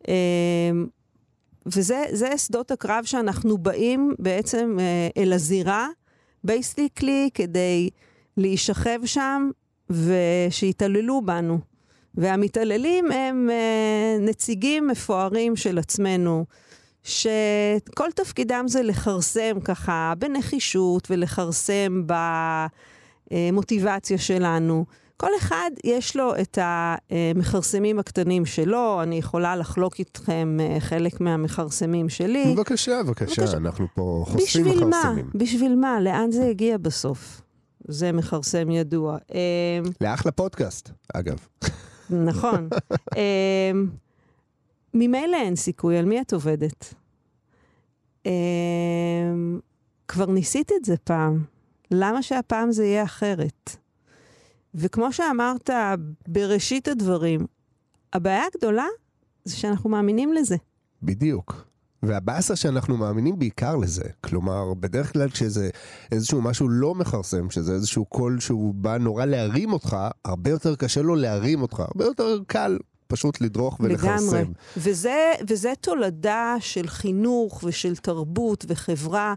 אה, 0.07 0.13
וזה 1.65 2.37
שדות 2.37 2.71
הקרב 2.71 3.03
שאנחנו 3.05 3.57
באים 3.57 4.13
בעצם 4.19 4.77
אה, 4.79 5.23
אל 5.23 5.33
הזירה 5.33 5.87
בייסיקלי 6.43 7.29
כדי 7.33 7.89
להישכב 8.37 8.99
שם 9.05 9.49
ושיתעללו 9.89 11.21
בנו. 11.25 11.59
והמתעללים 12.15 13.11
הם 13.11 13.49
uh, 13.49 14.21
נציגים 14.21 14.87
מפוארים 14.87 15.55
של 15.55 15.77
עצמנו, 15.77 16.45
שכל 17.03 18.11
תפקידם 18.15 18.65
זה 18.67 18.83
לכרסם 18.83 19.59
ככה 19.63 20.13
בנחישות 20.17 21.11
ולכרסם 21.11 22.03
במוטיבציה 23.31 24.17
שלנו. 24.17 24.85
כל 25.21 25.29
אחד 25.37 25.71
יש 25.83 26.15
לו 26.15 26.33
את 26.41 26.57
המכרסמים 26.61 27.99
הקטנים 27.99 28.45
שלו, 28.45 29.03
אני 29.03 29.15
יכולה 29.15 29.55
לחלוק 29.55 29.99
איתכם 29.99 30.57
אה, 30.59 30.79
חלק 30.79 31.21
מהמכרסמים 31.21 32.09
שלי. 32.09 32.53
בבקשה, 32.55 33.03
בבקשה, 33.03 33.41
בבקשה. 33.41 33.57
אנחנו 33.57 33.87
פה 33.95 34.23
חושפים 34.27 34.65
בשביל 34.65 34.87
מכרסמים. 34.87 35.25
מה? 35.25 35.31
בשביל 35.35 35.75
מה? 35.75 36.01
לאן 36.01 36.31
זה 36.31 36.45
הגיע 36.45 36.77
בסוף? 36.77 37.41
זה 37.87 38.11
מכרסם 38.11 38.71
ידוע. 38.71 39.17
אה, 39.33 39.39
לאחלה 40.01 40.31
פודקאסט, 40.31 40.89
אגב. 41.13 41.47
נכון. 42.09 42.69
אה, 43.17 43.71
ממילא 44.93 45.37
אין 45.37 45.55
סיכוי, 45.55 45.97
על 45.97 46.05
מי 46.05 46.21
את 46.21 46.33
עובדת? 46.33 46.93
כבר 50.07 50.25
ניסית 50.25 50.71
את 50.79 50.85
זה 50.85 50.97
פעם. 50.97 51.43
למה 51.91 52.23
שהפעם 52.23 52.71
זה 52.71 52.85
יהיה 52.85 53.03
אחרת? 53.03 53.77
וכמו 54.75 55.13
שאמרת 55.13 55.69
בראשית 56.27 56.87
הדברים, 56.87 57.45
הבעיה 58.13 58.43
הגדולה 58.53 58.87
זה 59.45 59.55
שאנחנו 59.55 59.89
מאמינים 59.89 60.33
לזה. 60.33 60.55
בדיוק. 61.03 61.69
והבאסה 62.03 62.55
שאנחנו 62.55 62.97
מאמינים 62.97 63.39
בעיקר 63.39 63.75
לזה. 63.75 64.03
כלומר, 64.21 64.73
בדרך 64.73 65.13
כלל 65.13 65.29
כשזה 65.29 65.69
איזשהו 66.11 66.41
משהו 66.41 66.69
לא 66.69 66.95
מכרסם, 66.95 67.49
שזה 67.49 67.73
איזשהו 67.73 68.05
קול 68.05 68.39
שהוא 68.39 68.73
בא 68.73 68.97
נורא 68.97 69.25
להרים 69.25 69.73
אותך, 69.73 69.97
הרבה 70.25 70.49
יותר 70.49 70.75
קשה 70.75 71.01
לו 71.01 71.15
להרים 71.15 71.61
אותך, 71.61 71.79
הרבה 71.79 72.05
יותר 72.05 72.39
קל 72.47 72.77
פשוט 73.07 73.41
לדרוך 73.41 73.79
ולכרסם. 73.79 74.35
לגמרי. 74.35 74.53
וזה, 74.77 75.31
וזה 75.47 75.73
תולדה 75.81 76.55
של 76.59 76.87
חינוך 76.87 77.63
ושל 77.63 77.95
תרבות 77.95 78.65
וחברה 78.67 79.33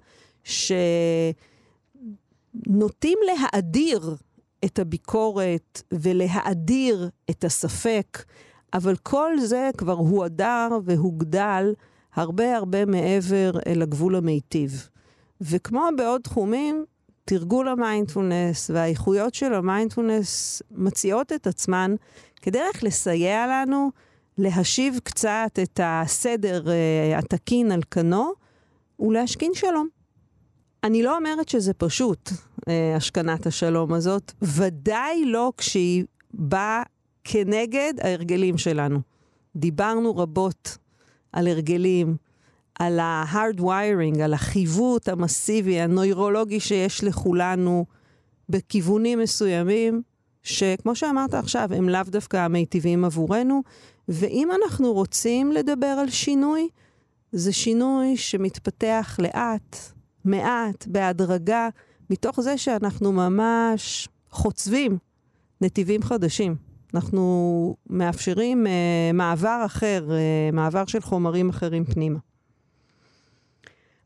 שנוטים 2.67 3.19
להאדיר 3.27 4.17
את 4.65 4.79
הביקורת 4.79 5.83
ולהאדיר 5.93 7.11
את 7.31 7.45
הספק, 7.45 8.25
אבל 8.75 8.97
כל 8.97 9.39
זה 9.41 9.71
כבר 9.79 9.93
הואדר 9.93 10.69
והוגדל 10.85 11.75
הרבה 12.15 12.57
הרבה 12.57 12.87
מעבר 12.87 13.51
אל 13.67 13.83
הגבול 13.83 14.17
המיטיב. 14.17 14.89
וכמו 15.41 15.89
בעוד 15.97 16.21
תחומים, 16.21 16.85
תרגול 17.25 17.69
המיינדפולנס 17.69 18.71
והאיכויות 18.71 19.35
של 19.35 19.55
המיינדפולנס 19.55 20.63
מציעות 20.71 21.33
את 21.33 21.47
עצמן 21.47 21.95
כדרך 22.43 22.85
לסייע 22.85 23.47
לנו 23.47 23.91
להשיב 24.39 25.01
קצת 25.05 25.59
את 25.63 25.81
הסדר 25.83 26.65
uh, 26.65 27.19
התקין 27.19 27.73
על 27.73 27.81
כנו 27.91 28.33
ולהשכין 29.01 29.55
שלום. 29.55 30.02
אני 30.85 31.03
לא 31.03 31.17
אומרת 31.17 31.49
שזה 31.49 31.75
פשוט, 31.75 32.31
אה, 32.69 32.97
השכנת 32.97 33.47
השלום 33.47 33.93
הזאת, 33.93 34.33
ודאי 34.43 35.25
לא 35.25 35.53
כשהיא 35.57 36.05
באה 36.35 36.83
כנגד 37.25 37.95
ההרגלים 38.01 38.59
שלנו. 38.59 39.01
דיברנו 39.57 40.17
רבות 40.17 40.79
על 41.33 41.47
הרגלים, 41.47 42.17
על 42.79 43.01
ה-hard 43.01 43.61
wiring, 43.61 44.23
על 44.25 44.35
החיווט 44.35 45.09
המסיבי, 45.09 45.81
הנוירולוגי 45.81 46.61
שיש 46.61 47.05
לכולנו 47.05 47.85
בכיוונים 48.49 49.19
מסוימים, 49.19 50.03
שכמו 50.43 50.97
שאמרת 50.97 51.35
עכשיו, 51.35 51.69
הם 51.77 51.89
לאו 51.89 52.03
דווקא 52.07 52.37
המיטיבים 52.37 53.05
עבורנו, 53.05 53.63
ואם 54.09 54.49
אנחנו 54.63 54.93
רוצים 54.93 55.53
לדבר 55.53 55.87
על 55.87 56.11
שינוי, 56.11 56.69
זה 57.33 57.53
שינוי 57.53 58.17
שמתפתח 58.17 59.17
לאט, 59.23 59.77
מעט, 60.25 60.87
בהדרגה, 60.87 61.69
מתוך 62.11 62.41
זה 62.41 62.59
שאנחנו 62.59 63.13
ממש 63.13 64.09
חוצבים 64.31 64.99
נתיבים 65.61 66.03
חדשים. 66.03 66.57
אנחנו 66.95 67.77
מאפשרים 67.91 68.67
uh, 68.67 68.71
מעבר 69.15 69.63
אחר, 69.67 70.09
uh, 70.09 70.55
מעבר 70.55 70.87
של 70.87 71.01
חומרים 71.01 71.49
אחרים 71.49 71.85
פנימה. 71.85 72.19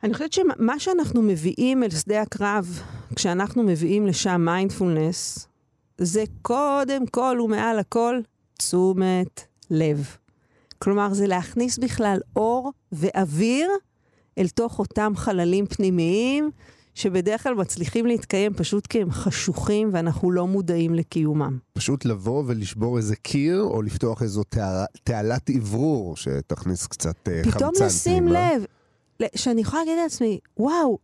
אני 0.02 0.14
חושבת 0.14 0.32
שמה 0.32 0.78
שאנחנו 0.78 1.22
מביאים 1.22 1.82
אל 1.82 1.90
שדה 1.90 2.22
הקרב, 2.22 2.82
כשאנחנו 3.16 3.62
מביאים 3.62 4.06
לשם 4.06 4.40
מיינדפולנס, 4.44 5.48
זה 5.98 6.24
קודם 6.42 7.06
כל 7.06 7.38
ומעל 7.44 7.78
הכל 7.78 8.20
תשומת 8.58 9.46
לב. 9.70 10.16
כלומר, 10.78 11.14
זה 11.14 11.26
להכניס 11.26 11.78
בכלל 11.78 12.18
אור 12.36 12.72
ואוויר 12.92 13.70
אל 14.38 14.48
תוך 14.48 14.78
אותם 14.78 15.12
חללים 15.16 15.66
פנימיים, 15.66 16.50
שבדרך 16.94 17.42
כלל 17.42 17.54
מצליחים 17.54 18.06
להתקיים 18.06 18.54
פשוט 18.54 18.86
כי 18.86 19.02
הם 19.02 19.10
חשוכים 19.10 19.90
ואנחנו 19.92 20.30
לא 20.30 20.46
מודעים 20.46 20.94
לקיומם. 20.94 21.58
פשוט 21.72 22.04
לבוא 22.04 22.42
ולשבור 22.46 22.96
איזה 22.96 23.16
קיר, 23.16 23.62
או 23.62 23.82
לפתוח 23.82 24.22
איזו 24.22 24.42
תעלת 25.04 25.50
אוורור 25.56 26.16
שתכניס 26.16 26.86
קצת 26.86 27.28
אה, 27.28 27.40
חמצן 27.44 27.58
פתאום 27.58 27.72
לשים 27.80 28.28
לב, 28.28 28.64
שאני 29.36 29.60
יכולה 29.60 29.82
להגיד 29.84 29.98
לעצמי, 30.02 30.38
וואו, 30.56 30.98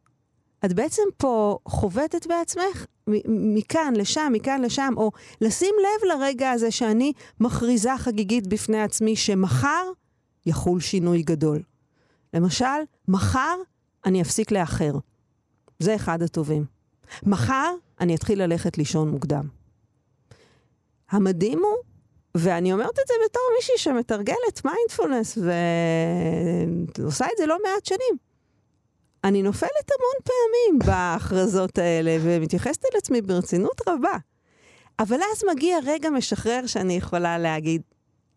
את 0.65 0.73
בעצם 0.73 1.03
פה 1.17 1.59
חובטת 1.69 2.27
בעצמך 2.27 2.87
מכאן 3.29 3.95
לשם, 3.97 4.33
מכאן 4.33 4.61
לשם, 4.61 4.95
או 4.97 5.11
לשים 5.41 5.75
לב 5.79 6.09
לרגע 6.09 6.51
הזה 6.51 6.71
שאני 6.71 7.13
מכריזה 7.41 7.91
חגיגית 7.99 8.47
בפני 8.47 8.83
עצמי 8.83 9.17
שמחר 9.17 9.85
יחול 10.47 10.81
שינוי 10.81 11.23
גדול. 11.23 11.63
למשל, 12.35 12.67
מחר 13.09 13.57
אני 14.05 14.23
אפסיק 14.23 14.51
לאחר. 14.51 14.93
זה 15.79 15.95
אחד 15.95 16.23
הטובים. 16.23 16.65
מחר 17.23 17.75
אני 18.01 18.15
אתחיל 18.15 18.43
ללכת 18.43 18.79
לישון 18.79 19.09
מוקדם. 19.11 19.49
המדהים 21.11 21.59
הוא, 21.59 21.77
ואני 22.35 22.73
אומרת 22.73 22.99
את 22.99 23.09
זה 23.09 23.15
בתור 23.25 23.43
מישהי 23.57 23.75
שמתרגלת 23.79 24.65
מיינדפולנס 24.65 25.39
ועושה 26.99 27.25
את 27.25 27.39
זה 27.39 27.47
לא 27.47 27.57
מעט 27.65 27.85
שנים. 27.85 28.17
אני 29.25 29.43
נופלת 29.43 29.91
המון 29.91 30.25
פעמים 30.25 30.79
בהכרזות 30.87 31.79
האלה 31.79 32.17
ומתייחסת 32.21 32.85
אל 32.85 32.99
עצמי 32.99 33.23
ברצינות 33.23 33.81
רבה. 33.89 34.17
אבל 34.99 35.17
אז 35.17 35.45
מגיע 35.53 35.79
רגע 35.85 36.11
משחרר 36.11 36.67
שאני 36.67 36.97
יכולה 36.97 37.39
להגיד, 37.39 37.83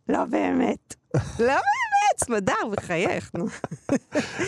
לא 0.10 0.26
באמת, 0.26 0.96
לא 1.16 1.22
באמת. 1.40 1.85
סמדר, 2.18 2.54
בחייך, 2.72 3.32
נו. 3.34 3.46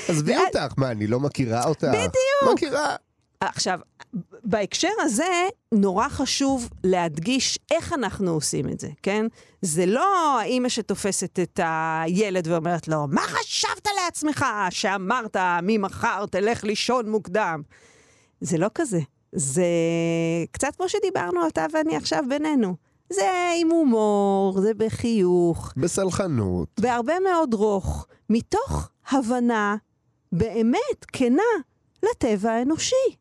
עזבי 0.10 0.38
אותך, 0.38 0.74
מה, 0.78 0.92
אני 0.92 1.08
לא 1.08 1.20
מכירה 1.20 1.64
אותך? 1.64 1.84
בדיוק. 1.84 2.54
מכירה. 2.54 2.96
עכשיו, 3.40 3.80
בהקשר 4.44 4.92
הזה, 5.00 5.48
נורא 5.72 6.10
חשוב 6.10 6.70
להדגיש 6.84 7.60
איך 7.72 7.94
אנחנו 7.94 8.32
עושים 8.32 8.70
את 8.70 8.80
זה, 8.80 8.90
כן? 9.04 9.26
זה 9.62 9.86
לא 9.86 10.40
האימא 10.40 10.70
שתופסת 10.70 11.40
את 11.40 11.60
הילד 11.64 12.48
ואומרת 12.48 12.88
לו, 12.88 13.08
מה 13.08 13.22
חשבת 13.22 13.88
לעצמך 14.04 14.46
שאמרת 14.70 15.38
ממחר 15.64 16.26
תלך 16.26 16.64
לישון 16.64 17.10
מוקדם? 17.10 17.62
זה 18.42 18.58
לא 18.58 18.68
כזה. 18.76 19.00
זה 19.32 19.66
קצת 20.52 20.76
כמו 20.78 20.90
שדיברנו 20.90 21.48
אתה 21.48 21.66
ואני 21.74 21.96
עכשיו 21.96 22.24
בינינו. 22.30 22.76
זה 23.14 23.52
עם 23.62 23.72
הומור, 23.72 24.62
זה 24.62 24.74
בחיוך. 24.74 25.74
בסלחנות. 25.78 26.80
בהרבה 26.80 27.14
מאוד 27.20 27.54
רוך, 27.54 28.08
מתוך 28.30 28.90
הבנה 29.12 29.76
באמת 30.32 31.06
כנה 31.14 31.42
לטבע 32.04 32.52
האנושי. 32.52 33.16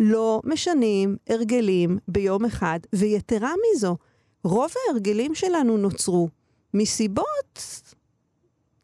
לא 0.00 0.40
משנים 0.44 1.16
הרגלים 1.28 1.98
ביום 2.08 2.44
אחד, 2.44 2.78
ויתרה 2.92 3.52
מזו, 3.74 3.96
רוב 4.44 4.70
ההרגלים 4.88 5.34
שלנו 5.34 5.76
נוצרו 5.76 6.28
מסיבות 6.74 7.84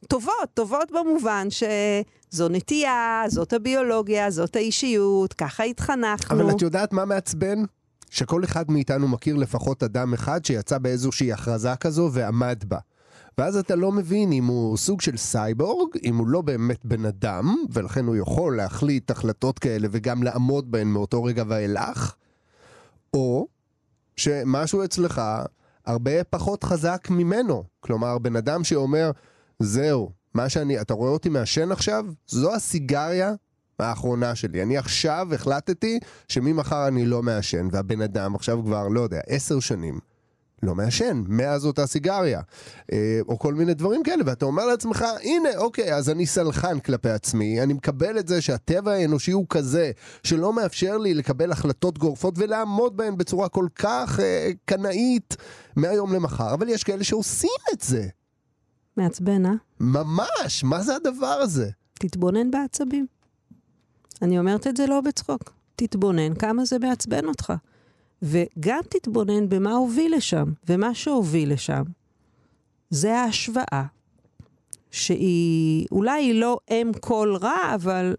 טובות, 0.09 0.51
טובות 0.55 0.90
במובן 0.92 1.49
שזו 1.51 2.49
נטייה, 2.49 3.23
זאת 3.29 3.53
הביולוגיה, 3.53 4.31
זאת 4.31 4.57
האישיות, 4.57 5.33
ככה 5.33 5.62
התחנכנו. 5.62 6.40
אבל 6.40 6.51
את 6.51 6.62
יודעת 6.62 6.92
מה 6.92 7.05
מעצבן? 7.05 7.62
שכל 8.11 8.44
אחד 8.44 8.70
מאיתנו 8.70 9.09
מכיר 9.09 9.37
לפחות 9.37 9.83
אדם 9.83 10.14
אחד 10.14 10.44
שיצא 10.44 10.79
באיזושהי 10.79 11.33
הכרזה 11.33 11.77
כזו 11.77 12.11
ועמד 12.12 12.64
בה. 12.68 12.79
ואז 13.38 13.57
אתה 13.57 13.77
לא 13.77 13.92
מבין 13.92 14.33
אם 14.33 14.46
הוא 14.46 14.77
סוג 14.77 15.01
של 15.01 15.16
סייבורג, 15.16 15.88
אם 16.05 16.16
הוא 16.16 16.29
לא 16.29 16.42
באמת 16.42 16.85
בן 16.85 17.05
אדם, 17.05 17.57
ולכן 17.70 18.05
הוא 18.05 18.16
יכול 18.16 18.57
להחליט 18.57 19.11
החלטות 19.11 19.59
כאלה 19.59 19.88
וגם 19.90 20.23
לעמוד 20.23 20.70
בהן 20.70 20.88
מאותו 20.88 21.25
רגע 21.25 21.44
ואילך, 21.49 22.14
או 23.14 23.49
שמשהו 24.16 24.85
אצלך 24.85 25.23
הרבה 25.87 26.25
פחות 26.25 26.64
חזק 26.64 27.09
ממנו. 27.11 27.64
כלומר, 27.81 28.18
בן 28.18 28.37
אדם 28.37 28.64
שאומר, 28.64 29.11
זהו, 29.59 30.11
מה 30.35 30.49
שאני, 30.49 30.81
אתה 30.81 30.94
רואה 30.94 31.11
אותי 31.11 31.29
מעשן 31.29 31.73
עכשיו? 31.73 32.05
זו 32.27 32.55
הסיגריה 32.55 33.33
האחרונה 33.81 34.35
שלי. 34.35 34.62
אני 34.62 34.79
עכשיו 34.79 35.29
החלטתי 35.35 35.99
שממחר 36.29 36.88
אני 36.88 37.07
לא 37.07 37.23
מעשן, 37.23 37.69
והבן 37.73 38.01
אדם 38.01 38.35
עכשיו 38.35 38.62
כבר, 38.64 38.88
לא 38.88 39.01
יודע, 39.01 39.21
עשר 39.27 39.61
שנים. 39.61 39.99
לא 40.62 40.75
מעשן, 40.75 41.23
מאז 41.29 41.66
אותה 41.66 41.87
סיגריה, 41.87 42.40
אה, 42.93 43.21
או 43.29 43.38
כל 43.38 43.55
מיני 43.55 43.75
דברים 43.75 44.03
כאלה, 44.03 44.23
ואתה 44.27 44.45
אומר 44.45 44.66
לעצמך, 44.66 45.05
הנה, 45.23 45.49
אוקיי, 45.57 45.95
אז 45.95 46.11
אני 46.11 46.27
סלחן 46.27 46.81
כלפי 46.81 47.11
עצמי, 47.11 47.62
אני 47.62 47.73
מקבל 47.73 48.19
את 48.19 48.29
זה 48.29 48.40
שהטבע 48.40 48.93
האנושי 48.93 49.33
הוא 49.33 49.47
כזה, 49.51 49.90
שלא 50.25 50.53
מאפשר 50.53 50.99
לי 50.99 51.14
לקבל 51.14 51.53
החלטות 51.53 51.99
גורפות 51.99 52.35
ולעמוד 52.37 52.97
בהן 52.97 53.16
בצורה 53.16 53.49
כל 53.49 53.66
כך 53.75 54.21
אה, 54.21 54.51
קנאית 54.64 55.37
מהיום 55.77 56.14
למחר, 56.14 56.55
אבל 56.55 56.69
יש 56.69 56.85
כאלה 56.85 57.05
שעושים 57.05 57.61
את 57.73 57.81
זה. 57.81 58.07
מעצבן, 58.97 59.47
אה? 59.47 59.53
ממש, 59.81 60.64
מה 60.64 60.83
זה 60.83 60.97
הדבר 60.97 61.27
הזה? 61.27 61.71
תתבונן 61.95 62.51
בעצבים. 62.51 63.07
אני 64.22 64.38
אומרת 64.38 64.66
את 64.66 64.76
זה 64.76 64.87
לא 64.87 65.00
בצחוק. 65.00 65.52
תתבונן 65.76 66.35
כמה 66.35 66.64
זה 66.64 66.78
מעצבן 66.78 67.24
אותך. 67.24 67.52
וגם 68.22 68.80
תתבונן 68.88 69.48
במה 69.48 69.72
הוביל 69.72 70.16
לשם. 70.16 70.52
ומה 70.68 70.94
שהוביל 70.94 71.52
לשם 71.52 71.83
זה 72.90 73.18
ההשוואה, 73.18 73.85
שהיא, 74.90 75.87
אולי 75.92 76.24
היא 76.24 76.40
לא 76.40 76.59
אם 76.70 76.90
כל 77.00 77.37
רע, 77.40 77.74
אבל 77.74 78.16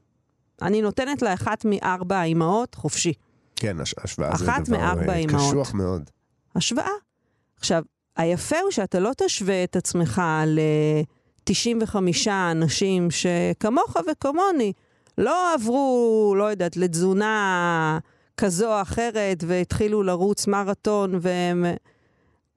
אני 0.61 0.81
נותנת 0.81 1.21
לה 1.21 1.33
אחת 1.33 1.65
מארבע 1.65 2.17
האימהות 2.17 2.75
חופשי. 2.75 3.13
כן, 3.55 3.77
השוואה 4.03 4.37
זה 4.37 4.45
דבר 4.67 5.09
אה, 5.09 5.23
קשוח 5.27 5.73
מאוד. 5.73 6.09
השוואה. 6.55 6.91
עכשיו, 7.57 7.83
היפה 8.15 8.59
הוא 8.59 8.71
שאתה 8.71 8.99
לא 8.99 9.11
תשווה 9.17 9.63
את 9.63 9.75
עצמך 9.75 10.21
ל-95 10.47 11.95
אנשים 12.51 13.07
שכמוך 13.11 13.97
וכמוני 14.11 14.73
לא 15.21 15.53
עברו, 15.53 16.34
לא 16.38 16.43
יודעת, 16.43 16.77
לתזונה 16.77 17.99
כזו 18.38 18.75
או 18.75 18.81
אחרת 18.81 19.43
והתחילו 19.47 20.03
לרוץ 20.03 20.47
מרתון 20.47 21.15
והם... 21.21 21.65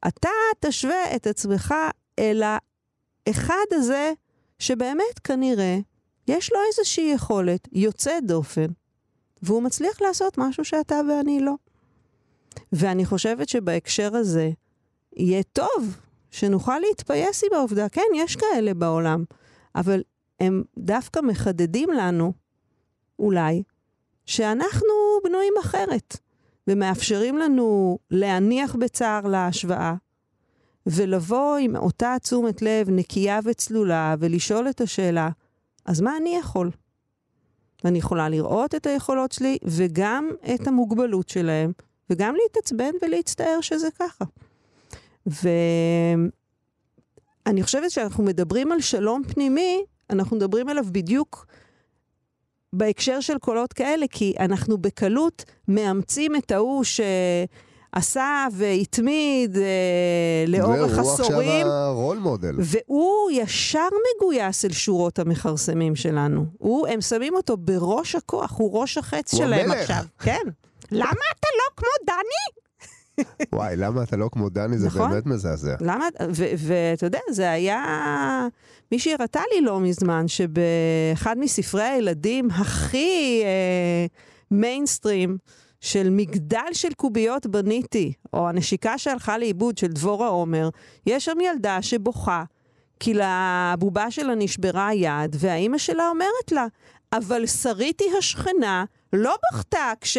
אתה 0.09 0.29
תשווה 0.61 1.17
את 1.17 1.27
עצמך 1.27 1.75
אל 2.19 2.43
האחד 3.27 3.67
הזה 3.73 4.13
שבאמת 4.59 5.19
כנראה 5.25 5.79
יש 6.29 6.53
לו 6.53 6.59
איזושהי 6.69 7.13
יכולת 7.15 7.69
יוצאת 7.73 8.27
דופן, 8.27 8.67
והוא 9.43 9.63
מצליח 9.63 10.01
לעשות 10.01 10.39
משהו 10.39 10.65
שאתה 10.65 11.01
ואני 11.09 11.41
לא. 11.41 11.55
ואני 12.73 13.05
חושבת 13.05 13.49
שבהקשר 13.49 14.17
הזה 14.17 14.51
יהיה 15.17 15.43
טוב 15.43 15.97
שנוכל 16.31 16.79
להתפייס 16.79 17.45
עם 17.45 17.59
העובדה. 17.59 17.89
כן, 17.89 18.03
יש 18.15 18.37
כאלה 18.37 18.75
בעולם, 18.75 19.25
אבל 19.75 20.03
הם 20.41 20.63
דווקא 20.79 21.21
מחדדים 21.21 21.91
לנו 21.91 22.33
אולי, 23.19 23.63
שאנחנו 24.27 24.95
בנויים 25.25 25.55
אחרת, 25.61 26.17
ומאפשרים 26.69 27.39
לנו 27.39 27.99
להניח 28.11 28.75
בצער 28.75 29.27
להשוואה, 29.27 29.95
ולבוא 30.87 31.57
עם 31.57 31.77
אותה 31.77 32.17
תשומת 32.23 32.63
לב 32.63 32.91
נקייה 32.91 33.41
וצלולה, 33.45 34.15
ולשאול 34.19 34.69
את 34.69 34.81
השאלה, 34.81 35.29
אז 35.87 36.01
מה 36.01 36.17
אני 36.17 36.37
יכול? 36.37 36.71
ואני 37.85 37.99
יכולה 37.99 38.29
לראות 38.29 38.75
את 38.75 38.87
היכולות 38.87 39.33
שלי, 39.33 39.59
וגם 39.65 40.31
את 40.55 40.67
המוגבלות 40.67 41.29
שלהם, 41.29 41.73
וגם 42.11 42.35
להתעצבן 42.43 42.91
ולהצטער 43.03 43.61
שזה 43.61 43.89
ככה. 43.99 44.25
ואני 45.27 46.33
חושבת 47.63 47.91
שאנחנו 47.91 48.25
מדברים 48.25 48.73
על 48.73 48.81
שלום 48.81 49.23
פנימי, 49.25 49.85
אנחנו 50.11 50.37
מדברים 50.37 50.69
עליו 50.69 50.85
בדיוק 50.93 51.47
בהקשר 52.75 53.21
של 53.21 53.39
קולות 53.39 53.73
כאלה, 53.73 54.07
כי 54.11 54.35
אנחנו 54.41 54.79
בקלות 54.79 55.45
מאמצים 55.69 56.37
את 56.37 56.51
ההוא 56.51 56.85
עשה 57.93 58.47
והתמיד 58.53 59.57
אה, 59.57 60.45
לאורך 60.49 60.99
והוא 60.99 61.13
עשורים. 61.13 61.67
עכשיו 61.67 61.73
הרול 61.73 62.19
מודל. 62.19 62.55
והוא 62.59 63.31
ישר 63.33 63.89
מגויס 64.17 64.65
אל 64.65 64.73
שורות 64.73 65.19
המכרסמים 65.19 65.97
שלנו. 65.97 66.47
הוא, 66.59 66.89
הם 66.89 67.01
שמים 67.01 67.35
אותו 67.35 67.57
בראש 67.57 68.15
הכוח, 68.15 68.53
הוא 68.59 68.81
ראש 68.81 68.99
החץ 68.99 69.33
הוא 69.33 69.39
שלהם 69.39 69.71
המלך. 69.71 69.81
עכשיו. 69.81 70.05
כן. 70.19 70.43
למה 70.93 71.11
אתה 71.11 71.49
לא 71.59 71.77
כמו 71.77 71.89
דני? 72.07 72.65
וואי, 73.53 73.77
למה 73.77 74.03
אתה 74.03 74.17
לא 74.17 74.29
כמו 74.33 74.49
דני? 74.49 74.79
זה 74.79 74.87
נכון. 74.87 75.11
באמת 75.11 75.27
מזעזע. 75.27 75.75
למה? 75.81 76.09
ואתה 76.59 77.07
יודע, 77.07 77.19
זה 77.31 77.51
היה... 77.51 78.49
מישהי 78.95 79.15
הראתה 79.15 79.41
לי 79.55 79.61
לא 79.61 79.81
מזמן, 79.81 80.29
שבאחד 80.29 81.39
מספרי 81.39 81.83
הילדים 81.83 82.49
הכי 82.51 83.43
אה, 83.45 84.07
מיינסטרים, 84.51 85.37
של 85.81 86.09
מגדל 86.11 86.73
של 86.73 86.89
קוביות 86.97 87.47
בניתי, 87.47 88.13
או 88.33 88.49
הנשיקה 88.49 88.99
שהלכה 88.99 89.39
לאיבוד 89.39 89.79
של 89.79 89.87
דבורה 89.87 90.29
עומר, 90.29 90.69
יש 91.07 91.25
שם 91.25 91.41
ילדה 91.41 91.83
שבוכה, 91.83 92.45
כי 93.01 93.15
לבובה 93.15 94.11
שלה 94.11 94.35
נשברה 94.35 94.89
היד, 94.89 95.37
והאימא 95.39 95.79
שלה 95.79 96.09
אומרת 96.09 96.53
לה, 96.53 96.67
אבל 97.13 97.47
שריתי 97.47 98.05
השכנה 98.19 98.85
לא 99.13 99.37
בכתה 99.53 99.93
כש... 100.01 100.19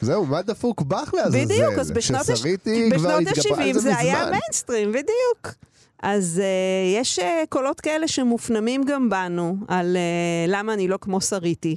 זהו, 0.00 0.26
מה 0.26 0.42
דפוק 0.42 0.82
בך 0.82 1.14
לעזאזל? 1.14 1.44
בדיוק, 1.44 1.78
אז 1.78 1.90
בשנות 1.90 2.20
הש- 2.28 2.38
ששריתי 2.38 2.90
כבר 2.96 3.18
בשנות 3.18 3.36
התגברה 3.38 3.64
על 3.64 3.70
ה-70 3.70 3.78
זה 3.78 3.96
היה. 3.96 4.30
מיינסטרים, 4.30 4.88
בדיוק. 4.92 5.54
אז 6.02 6.42
uh, 6.42 7.00
יש 7.00 7.18
uh, 7.18 7.22
קולות 7.48 7.80
כאלה 7.80 8.08
שמופנמים 8.08 8.84
גם 8.84 9.10
בנו, 9.10 9.56
על 9.68 9.96
uh, 9.96 10.50
למה 10.50 10.74
אני 10.74 10.88
לא 10.88 10.98
כמו 11.00 11.20
שריתי. 11.20 11.76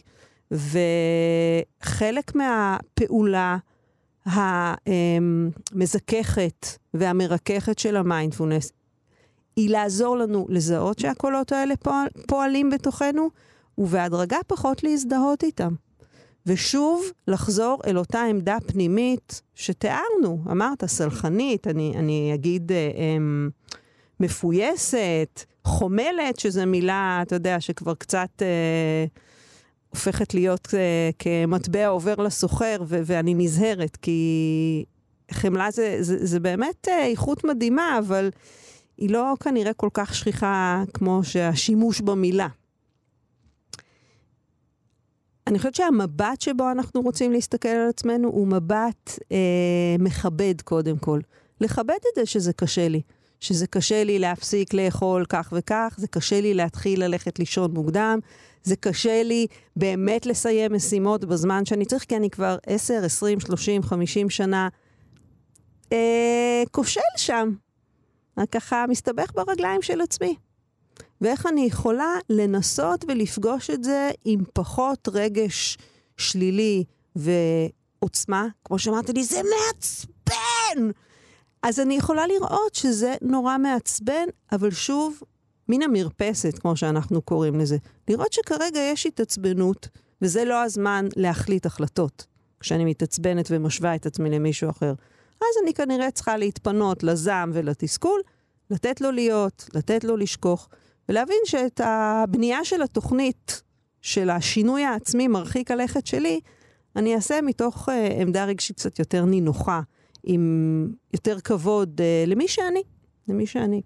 וחלק 0.52 2.36
מהפעולה 2.36 3.58
המזככת 5.72 6.68
והמרככת 6.94 7.80
של 7.80 7.96
המיינדפולנס 7.96 8.72
היא 9.56 9.70
לעזור 9.70 10.18
לנו 10.18 10.46
לזהות 10.50 11.00
שהקולות 11.00 11.52
האלה 11.52 11.76
פועל, 11.76 12.08
פועלים 12.28 12.70
בתוכנו, 12.70 13.30
ובהדרגה 13.78 14.38
פחות 14.48 14.84
להזדהות 14.84 15.44
איתם. 15.44 15.74
ושוב, 16.46 17.06
לחזור 17.28 17.82
אל 17.88 17.98
אותה 17.98 18.24
עמדה 18.24 18.58
פנימית 18.68 19.42
שתיארנו. 19.56 20.44
אמרת, 20.52 20.86
סלחנית, 20.86 21.68
אני, 21.68 21.94
אני 21.96 22.32
אגיד 22.34 22.72
אה, 22.72 22.78
אה, 22.78 23.18
מפויסת, 24.20 25.44
חומלת, 25.66 26.40
שזו 26.40 26.66
מילה, 26.66 27.20
אתה 27.22 27.36
יודע, 27.36 27.60
שכבר 27.60 27.94
קצת 27.94 28.42
אה, 28.42 29.06
הופכת 29.90 30.34
להיות 30.34 30.68
אה, 30.74 31.10
כמטבע 31.20 31.88
עובר 31.88 32.16
לסוחר, 32.16 32.78
ו- 32.88 33.02
ואני 33.06 33.34
נזהרת, 33.34 33.96
כי 33.96 34.86
חמלה 35.32 35.72
זה, 35.72 35.98
זה, 36.00 36.26
זה 36.26 36.40
באמת 36.40 36.88
אה, 36.88 37.06
איכות 37.06 37.44
מדהימה, 37.44 38.00
אבל 38.00 38.30
היא 38.98 39.10
לא 39.10 39.34
כנראה 39.40 39.74
כל 39.74 39.90
כך 39.94 40.16
שכיחה 40.16 40.84
כמו 40.94 41.24
שהשימוש 41.24 42.02
במילה. 42.02 42.48
אני 45.48 45.58
חושבת 45.58 45.76
שהמבט 45.76 46.42
שבו 46.42 46.72
אנחנו 46.72 47.02
רוצים 47.02 47.32
להסתכל 47.32 47.70
על 47.70 47.90
עצמנו 47.90 48.28
הוא 48.28 48.48
מבט 48.48 49.20
אה, 49.32 49.96
מכבד 50.00 50.62
קודם 50.64 50.98
כל. 50.98 51.20
לכבד 51.62 51.98
את 52.12 52.16
זה 52.16 52.26
שזה 52.26 52.54
קשה 52.54 52.88
לי. 52.88 53.02
שזה 53.44 53.68
קשה 53.68 54.04
לי 54.04 54.20
להפסיק 54.20 54.74
לאכול 54.74 55.26
כך 55.30 55.54
וכך, 55.58 55.96
זה 55.98 56.08
קשה 56.08 56.42
לי 56.42 56.54
להתחיל 56.54 57.04
ללכת 57.04 57.40
לישון 57.40 57.72
מוקדם, 57.72 58.20
זה 58.64 58.76
קשה 58.76 59.24
לי 59.24 59.48
באמת 59.76 60.26
לסיים 60.26 60.74
משימות 60.74 61.26
בזמן 61.26 61.66
שאני 61.66 61.86
צריך, 61.86 62.04
כי 62.04 62.18
אני 62.18 62.30
כבר 62.30 62.58
10, 62.66 62.94
20, 63.06 63.40
30, 63.40 63.84
50 63.84 64.30
שנה 64.30 64.68
אה, 65.92 66.64
כושל 66.72 67.00
שם. 67.18 67.54
רק 68.38 68.50
ככה 68.50 68.86
מסתבך 68.90 69.32
ברגליים 69.34 69.82
של 69.82 70.02
עצמי. 70.02 70.36
ואיך 71.22 71.46
אני 71.46 71.66
יכולה 71.66 72.16
לנסות 72.30 73.06
ולפגוש 73.08 73.70
את 73.70 73.84
זה 73.84 74.12
עם 74.26 74.44
פחות 74.54 75.10
רגש 75.14 75.78
שלילי 76.18 76.84
ועוצמה. 77.16 78.48
כמו 78.66 78.80
שאמרת 78.80 79.10
לי, 79.10 79.24
זה 79.24 79.42
מעצבן! 79.44 80.92
אז 81.64 81.80
אני 81.80 81.94
יכולה 81.94 82.28
לראות 82.28 82.76
שזה 82.76 83.16
נורא 83.22 83.58
מעצבן, 83.58 84.26
אבל 84.52 84.72
שוב, 84.72 85.20
מן 85.70 85.82
המרפסת, 85.82 86.60
כמו 86.60 86.78
שאנחנו 86.78 87.22
קוראים 87.22 87.60
לזה. 87.60 87.78
לראות 88.10 88.34
שכרגע 88.34 88.80
יש 88.80 89.06
התעצבנות, 89.06 89.88
וזה 90.22 90.46
לא 90.46 90.64
הזמן 90.64 91.08
להחליט 91.16 91.66
החלטות. 91.66 92.26
כשאני 92.60 92.86
מתעצבנת 92.86 93.48
ומשווה 93.52 93.96
את 93.96 94.06
עצמי 94.06 94.30
למישהו 94.30 94.70
אחר. 94.70 94.94
אז 95.42 95.64
אני 95.64 95.74
כנראה 95.74 96.12
צריכה 96.12 96.38
להתפנות 96.38 97.04
לזעם 97.04 97.52
ולתסכול, 97.54 98.22
לתת 98.70 99.02
לו 99.02 99.12
להיות, 99.12 99.70
לתת 99.74 100.04
לו 100.04 100.18
לשכוח, 100.18 100.70
ולהבין 101.10 101.42
שאת 101.46 101.82
הבנייה 101.84 102.66
של 102.66 102.82
התוכנית, 102.82 103.62
של 104.02 104.30
השינוי 104.30 104.84
העצמי 104.84 105.28
מרחיק 105.28 105.72
הלכת 105.72 106.08
שלי, 106.08 106.40
אני 106.96 107.16
אעשה 107.16 107.42
מתוך 107.42 107.90
uh, 107.90 107.92
עמדה 108.22 108.46
רגשית 108.46 108.76
קצת 108.76 109.00
יותר 109.00 109.26
נינוחה, 109.26 109.82
עם 110.24 110.88
יותר 111.14 111.40
כבוד 111.40 112.02
uh, 112.02 112.30
למי 112.30 112.48
שאני, 112.48 112.84
למי 113.28 113.48
שאני. 113.48 113.82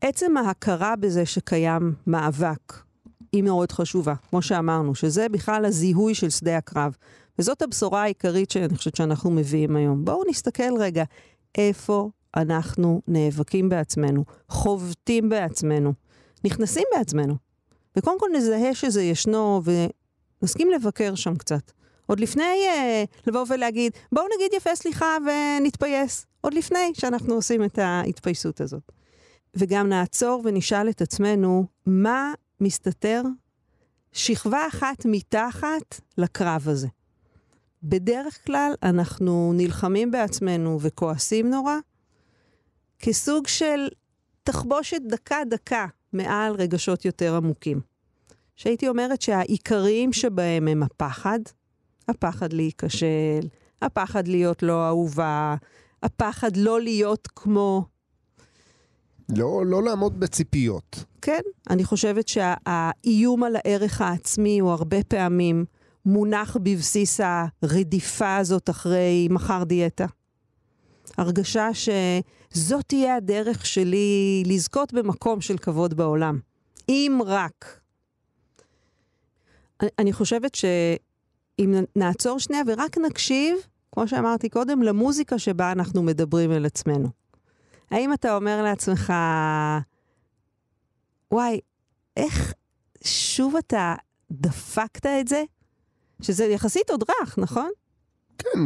עצם 0.00 0.36
ההכרה 0.36 0.96
בזה 0.96 1.26
שקיים 1.26 1.94
מאבק 2.06 2.82
היא 3.32 3.42
מאוד 3.42 3.72
חשובה, 3.72 4.14
כמו 4.30 4.42
שאמרנו, 4.42 4.94
שזה 4.94 5.28
בכלל 5.28 5.64
הזיהוי 5.64 6.14
של 6.14 6.30
שדה 6.30 6.56
הקרב. 6.56 6.96
וזאת 7.38 7.62
הבשורה 7.62 8.02
העיקרית 8.02 8.50
שאני 8.50 8.76
חושבת 8.76 8.96
שאנחנו 8.96 9.30
מביאים 9.30 9.76
היום. 9.76 10.04
בואו 10.04 10.22
נסתכל 10.28 10.76
רגע 10.78 11.04
איפה 11.58 12.10
אנחנו 12.36 13.02
נאבקים 13.08 13.68
בעצמנו, 13.68 14.24
חובטים 14.48 15.28
בעצמנו, 15.28 15.92
נכנסים 16.44 16.84
בעצמנו. 16.96 17.36
וקודם 17.96 18.20
כל 18.20 18.26
נזהה 18.34 18.74
שזה 18.74 19.02
ישנו 19.02 19.62
ונסכים 19.64 20.70
לבקר 20.70 21.14
שם 21.14 21.36
קצת. 21.36 21.72
עוד 22.06 22.20
לפני 22.20 22.66
uh, 22.66 23.20
לבוא 23.26 23.44
ולהגיד, 23.48 23.92
בואו 24.12 24.26
נגיד 24.36 24.52
יפה 24.52 24.74
סליחה 24.74 25.16
ונתפייס. 25.26 26.26
עוד 26.40 26.54
לפני 26.54 26.92
שאנחנו 26.94 27.34
עושים 27.34 27.64
את 27.64 27.78
ההתפייסות 27.78 28.60
הזאת. 28.60 28.92
וגם 29.54 29.88
נעצור 29.88 30.42
ונשאל 30.44 30.88
את 30.88 31.02
עצמנו, 31.02 31.66
מה 31.86 32.32
מסתתר 32.60 33.22
שכבה 34.12 34.66
אחת 34.68 35.04
מתחת 35.04 36.00
לקרב 36.18 36.68
הזה? 36.68 36.88
בדרך 37.82 38.46
כלל 38.46 38.72
אנחנו 38.82 39.52
נלחמים 39.54 40.10
בעצמנו 40.10 40.78
וכועסים 40.80 41.50
נורא, 41.50 41.76
כסוג 42.98 43.46
של 43.46 43.88
תחבושת 44.42 45.00
דקה-דקה 45.06 45.86
מעל 46.12 46.52
רגשות 46.52 47.04
יותר 47.04 47.36
עמוקים. 47.36 47.80
שהייתי 48.56 48.88
אומרת 48.88 49.22
שהעיקריים 49.22 50.12
שבהם 50.12 50.68
הם 50.68 50.82
הפחד, 50.82 51.38
הפחד 52.08 52.52
להיכשל, 52.52 53.40
הפחד 53.82 54.28
להיות 54.28 54.62
לא 54.62 54.86
אהובה, 54.86 55.56
הפחד 56.02 56.56
לא 56.56 56.80
להיות 56.80 57.28
כמו... 57.36 57.84
לא, 59.28 59.66
לא 59.66 59.82
לעמוד 59.82 60.20
בציפיות. 60.20 61.04
כן, 61.22 61.40
אני 61.70 61.84
חושבת 61.84 62.28
שהאיום 62.28 63.42
על 63.44 63.56
הערך 63.56 64.00
העצמי 64.00 64.58
הוא 64.58 64.70
הרבה 64.70 65.04
פעמים 65.04 65.64
מונח 66.04 66.56
בבסיס 66.62 67.20
הרדיפה 67.62 68.36
הזאת 68.36 68.70
אחרי 68.70 69.28
מחר 69.30 69.64
דיאטה. 69.64 70.06
הרגשה 71.18 71.68
שזאת 71.74 72.84
תהיה 72.86 73.16
הדרך 73.16 73.66
שלי 73.66 74.42
לזכות 74.46 74.92
במקום 74.92 75.40
של 75.40 75.58
כבוד 75.58 75.94
בעולם. 75.94 76.38
אם 76.88 77.18
רק. 77.26 77.80
אני 79.98 80.12
חושבת 80.12 80.54
שאם 81.60 81.74
נעצור 81.96 82.38
שנייה 82.38 82.62
ורק 82.66 82.98
נקשיב, 82.98 83.58
כמו 83.92 84.08
שאמרתי 84.08 84.48
קודם, 84.48 84.82
למוזיקה 84.82 85.38
שבה 85.38 85.72
אנחנו 85.72 86.02
מדברים 86.02 86.52
אל 86.52 86.66
עצמנו. 86.66 87.08
האם 87.90 88.12
אתה 88.12 88.36
אומר 88.36 88.62
לעצמך, 88.62 89.12
וואי, 91.32 91.60
איך 92.16 92.54
שוב 93.04 93.56
אתה 93.56 93.94
דפקת 94.30 95.06
את 95.06 95.28
זה? 95.28 95.44
שזה 96.22 96.44
יחסית 96.44 96.90
עוד 96.90 97.04
רך, 97.10 97.38
נכון? 97.38 97.70
כן, 98.38 98.58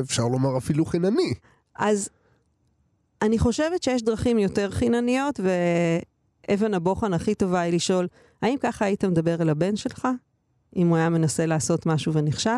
אפשר 0.00 0.22
לומר 0.22 0.58
אפילו 0.58 0.84
חינני. 0.84 1.34
אז 1.74 2.08
אני 3.22 3.38
חושבת 3.38 3.82
שיש 3.82 4.02
דרכים 4.02 4.38
יותר 4.38 4.70
חינניות, 4.70 5.40
ואבן 6.48 6.74
הבוחן 6.74 7.14
הכי 7.14 7.34
טובה 7.34 7.60
היא 7.60 7.74
לשאול, 7.74 8.08
האם 8.42 8.56
ככה 8.60 8.84
היית 8.84 9.04
מדבר 9.04 9.42
אל 9.42 9.48
הבן 9.48 9.76
שלך, 9.76 10.08
אם 10.76 10.88
הוא 10.88 10.96
היה 10.96 11.08
מנסה 11.08 11.46
לעשות 11.46 11.86
משהו 11.86 12.12
ונכשל? 12.12 12.50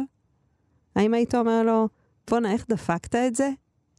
האם 0.96 1.14
היית 1.14 1.34
אומר 1.34 1.62
לו, 1.62 1.88
בואנה, 2.30 2.52
איך 2.52 2.64
דפקת 2.68 3.14
את 3.14 3.36
זה? 3.36 3.50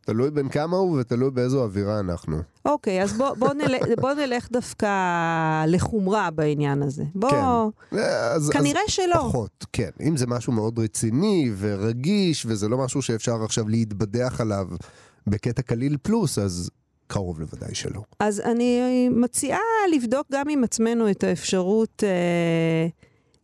תלוי 0.02 0.32
בין 0.32 0.50
כמה 0.50 0.78
הוא 0.78 1.00
ותלוי 1.00 1.32
באיזו 1.32 1.64
אווירה 1.64 2.00
אנחנו. 2.00 2.38
אוקיי, 2.66 3.04
אז 3.04 3.14
בוא, 3.14 3.34
בוא, 3.34 3.54
נל... 3.54 3.76
בוא 4.02 4.14
נלך 4.14 4.52
דווקא 4.52 4.88
לחומרה 5.68 6.32
בעניין 6.32 6.84
הזה. 6.84 7.04
בוא... 7.16 7.72
כן. 7.90 7.98
אז, 7.98 8.50
כנראה 8.50 8.82
אז 8.88 8.94
שלא. 8.94 9.16
פחות, 9.16 9.66
כן. 9.74 9.90
אם 10.02 10.18
זה 10.18 10.28
משהו 10.28 10.54
מאוד 10.54 10.80
רציני 10.80 11.52
ורגיש, 11.58 12.46
וזה 12.46 12.68
לא 12.68 12.78
משהו 12.78 13.02
שאפשר 13.02 13.44
עכשיו 13.44 13.70
להתבדח 13.70 14.42
עליו 14.42 14.68
בקטע 15.28 15.62
קליל 15.62 15.98
פלוס, 16.02 16.40
אז 16.40 16.70
קרוב 17.08 17.40
לוודאי 17.40 17.76
שלא. 17.76 18.02
אז 18.20 18.40
אני 18.40 19.10
מציעה 19.10 19.60
לבדוק 19.94 20.28
גם 20.32 20.50
עם 20.50 20.64
עצמנו 20.64 21.12
את 21.12 21.24
האפשרות 21.24 22.04
אה, 22.04 22.88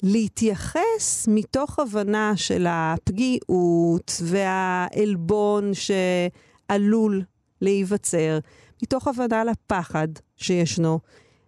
להתייחס 0.04 1.28
מתוך 1.28 1.80
הבנה 1.80 2.34
של 2.36 2.66
הפגיעות 2.70 4.22
והעלבון 4.24 5.72
שעלול 5.74 7.24
להיווצר, 7.62 8.40
מתוך 8.84 9.08
הבנה 9.08 9.44
לפחד 9.44 10.08
שישנו. 10.38 11.00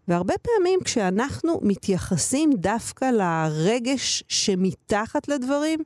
והרבה 0.07 0.33
פעמים 0.37 0.79
כשאנחנו 0.83 1.59
מתייחסים 1.61 2.49
דווקא 2.53 3.05
לרגש 3.05 4.23
שמתחת 4.27 5.27
לדברים, 5.27 5.79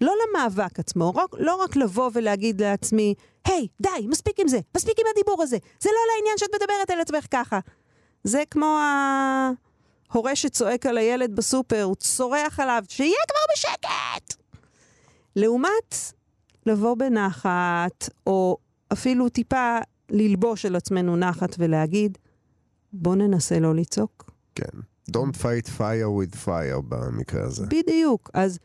לא 0.00 0.12
למאבק 0.22 0.78
עצמו, 0.78 1.10
רק, 1.14 1.30
לא 1.38 1.56
רק 1.56 1.76
לבוא 1.76 2.10
ולהגיד 2.14 2.62
לעצמי, 2.62 3.14
היי, 3.44 3.66
hey, 3.66 3.82
די, 3.82 4.06
מספיק 4.06 4.40
עם 4.40 4.48
זה, 4.48 4.58
מספיק 4.76 4.98
עם 4.98 5.06
הדיבור 5.14 5.42
הזה, 5.42 5.56
זה 5.80 5.90
לא 5.92 6.14
לעניין 6.14 6.38
שאת 6.38 6.48
מדברת 6.54 6.90
על 6.90 7.00
עצמך 7.00 7.26
ככה. 7.30 7.58
זה 8.24 8.42
כמו 8.50 8.78
ההורה 10.10 10.36
שצועק 10.36 10.86
על 10.86 10.98
הילד 10.98 11.36
בסופר, 11.36 11.82
הוא 11.82 11.96
צורח 11.96 12.60
עליו, 12.60 12.84
שיהיה 12.88 13.20
כבר 13.28 13.54
בשקט! 13.54 14.34
לעומת 15.36 15.94
לבוא 16.66 16.94
בנחת, 16.94 18.08
או 18.26 18.56
אפילו 18.92 19.28
טיפה 19.28 19.78
ללבוש 20.10 20.66
על 20.66 20.76
עצמנו 20.76 21.16
נחת 21.16 21.56
ולהגיד, 21.58 22.18
בוא 22.92 23.16
ננסה 23.16 23.58
לא 23.58 23.74
לצעוק. 23.74 24.30
כן. 24.54 24.78
Don't 25.10 25.36
fight 25.36 25.68
fire 25.78 26.10
with 26.24 26.46
fire 26.46 26.80
במקרה 26.88 27.44
הזה. 27.44 27.66
בדיוק. 27.66 28.30
אז 28.34 28.58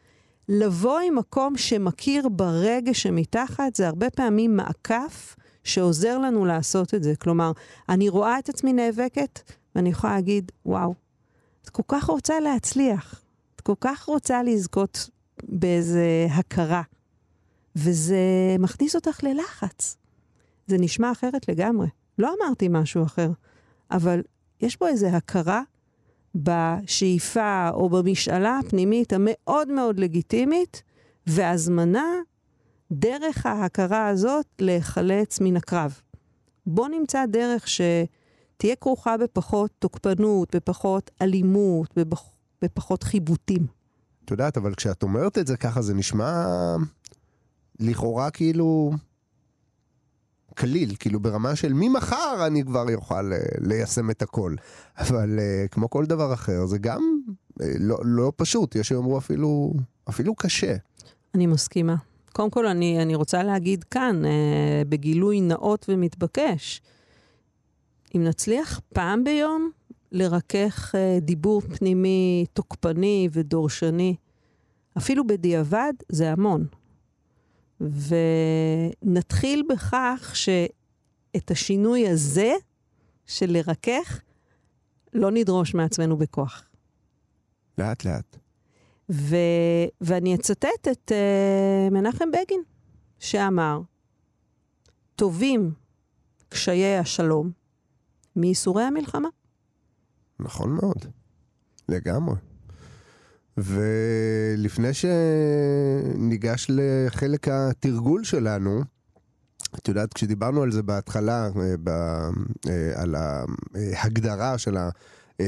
לבוא 0.50 1.00
עם 1.00 1.16
מקום 1.16 1.58
שמכיר 1.58 2.30
ברגש 2.30 3.04
שמתחת, 3.04 3.76
זה 3.76 3.88
הרבה 3.88 4.10
פעמים 4.10 4.56
מעקף 4.56 5.36
שעוזר 5.64 6.18
לנו 6.18 6.46
לעשות 6.46 6.94
את 6.94 7.04
זה. 7.04 7.16
כלומר, 7.16 7.52
אני 7.90 8.10
רואה 8.10 8.40
את 8.40 8.50
עצמי 8.50 8.74
נאבקת, 8.74 9.52
ואני 9.76 9.90
יכולה 9.90 10.16
להגיד, 10.16 10.52
וואו, 10.66 10.94
את 11.66 11.70
כל 11.70 11.84
כך 11.88 12.04
רוצה 12.04 12.40
להצליח, 12.40 13.22
את 13.56 13.62
כל 13.62 13.74
כך 13.82 14.04
רוצה 14.06 14.44
לזכות 14.44 15.10
באיזה 15.44 16.28
הכרה, 16.32 16.82
וזה 17.76 18.16
מכניס 18.60 18.96
אותך 18.96 19.24
ללחץ. 19.24 19.98
זה 20.68 20.78
נשמע 20.80 21.12
אחרת 21.12 21.50
לגמרי. 21.50 21.88
לא 22.18 22.34
אמרתי 22.40 22.68
משהו 22.70 23.04
אחר, 23.04 23.32
אבל 23.92 24.22
יש 24.62 24.76
פה 24.76 24.88
איזו 24.88 25.08
הכרה 25.08 25.62
בשאיפה 26.36 27.70
או 27.70 27.90
במשאלה 27.90 28.60
הפנימית 28.60 29.14
המאוד 29.14 29.72
מאוד 29.72 30.00
לגיטימית, 30.00 30.84
והזמנה 31.28 32.06
דרך 32.92 33.46
ההכרה 33.46 34.08
הזאת 34.08 34.46
להיחלץ 34.60 35.40
מן 35.42 35.58
הקרב. 35.58 36.00
בוא 36.66 36.88
נמצא 36.88 37.26
דרך 37.26 37.68
שתהיה 38.56 38.76
כרוכה 38.76 39.18
בפחות 39.18 39.72
תוקפנות, 39.80 40.56
בפחות 40.56 41.12
אלימות, 41.22 41.94
בפח, 41.96 42.24
בפחות 42.62 43.04
חיבוטים. 43.04 43.68
את 44.26 44.32
יודעת, 44.32 44.58
אבל 44.58 44.76
כשאת 44.76 45.04
אומרת 45.04 45.38
את 45.38 45.48
זה 45.48 45.58
ככה, 45.58 45.82
זה 45.82 45.94
נשמע 45.94 46.46
לכאורה 47.80 48.32
כאילו 48.32 48.92
קליל, 50.54 50.96
כאילו 51.00 51.20
ברמה 51.20 51.56
של 51.56 51.74
ממחר 51.74 52.48
אני 52.48 52.64
כבר 52.64 52.90
יוכל 52.90 53.34
אה, 53.34 53.40
ליישם 53.60 54.10
את 54.10 54.22
הכל. 54.22 54.56
אבל 54.98 55.40
uh, 55.40 55.68
כמו 55.68 55.90
כל 55.90 56.06
דבר 56.06 56.34
אחר, 56.34 56.66
זה 56.66 56.78
גם 56.78 57.02
uh, 57.60 57.64
לא, 57.80 57.98
לא 58.04 58.32
פשוט, 58.36 58.76
יש 58.76 58.88
שיאמרו 58.88 59.18
אפילו, 59.18 59.74
אפילו 60.10 60.36
קשה. 60.36 60.76
אני 61.36 61.48
מסכימה. 61.48 61.96
קודם 62.34 62.50
כל, 62.50 62.68
אני, 62.68 63.02
אני 63.02 63.16
רוצה 63.16 63.44
להגיד 63.44 63.84
כאן, 63.84 64.22
uh, 64.24 64.28
בגילוי 64.90 65.42
נאות 65.42 65.86
ומתבקש, 65.90 66.82
אם 68.16 68.24
נצליח 68.24 68.82
פעם 68.94 69.24
ביום 69.24 69.72
לרכך 70.12 70.96
uh, 70.96 71.22
דיבור 71.22 71.62
פנימי 71.62 72.46
תוקפני 72.54 73.30
ודורשני, 73.32 74.16
אפילו 74.98 75.28
בדיעבד, 75.28 75.94
זה 76.10 76.32
המון. 76.32 76.68
ונתחיל 77.82 79.64
בכך 79.70 80.32
שאת 80.34 81.52
השינוי 81.52 82.08
הזה, 82.08 82.54
של 83.26 83.52
לרכך, 83.52 84.22
לא 85.14 85.32
נדרוש 85.32 85.74
מעצמנו 85.74 86.18
בכוח. 86.18 86.64
לאט 87.78 88.06
לאט. 88.06 88.38
ו... 89.12 89.36
ואני 90.02 90.36
אצטט 90.36 90.88
את 90.92 91.12
uh, 91.12 91.94
מנחם 91.94 92.32
בגין, 92.32 92.62
שאמר, 93.20 93.82
טובים 95.16 95.74
קשיי 96.50 96.98
השלום 96.98 97.65
מייסורי 98.36 98.84
המלחמה. 98.84 99.30
נכון 100.40 100.72
מאוד, 100.72 101.06
לגמרי. 101.90 102.36
ולפני 103.58 104.90
שניגש 104.94 106.68
לחלק 106.70 107.48
התרגול 107.48 108.24
שלנו, 108.24 108.82
את 109.76 109.88
יודעת, 109.88 110.14
כשדיברנו 110.14 110.62
על 110.62 110.72
זה 110.72 110.84
בהתחלה, 110.84 111.50
אה, 111.58 111.76
אה, 112.68 113.02
על 113.02 113.16
ההגדרה 113.74 114.58
של 114.58 114.78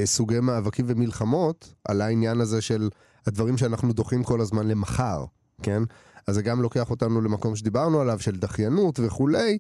סוגי 0.06 0.40
מאבקים 0.40 0.86
ומלחמות, 0.88 1.74
על 1.88 2.02
העניין 2.02 2.42
הזה 2.42 2.62
של 2.62 2.90
הדברים 3.28 3.58
שאנחנו 3.58 3.94
דוחים 3.94 4.24
כל 4.24 4.42
הזמן 4.42 4.68
למחר, 4.68 5.26
כן? 5.64 5.84
אז 6.28 6.36
זה 6.36 6.42
גם 6.42 6.62
לוקח 6.62 6.90
אותנו 6.90 7.22
למקום 7.22 7.56
שדיברנו 7.56 8.02
עליו, 8.02 8.20
של 8.20 8.36
דחיינות 8.36 9.00
וכולי, 9.00 9.58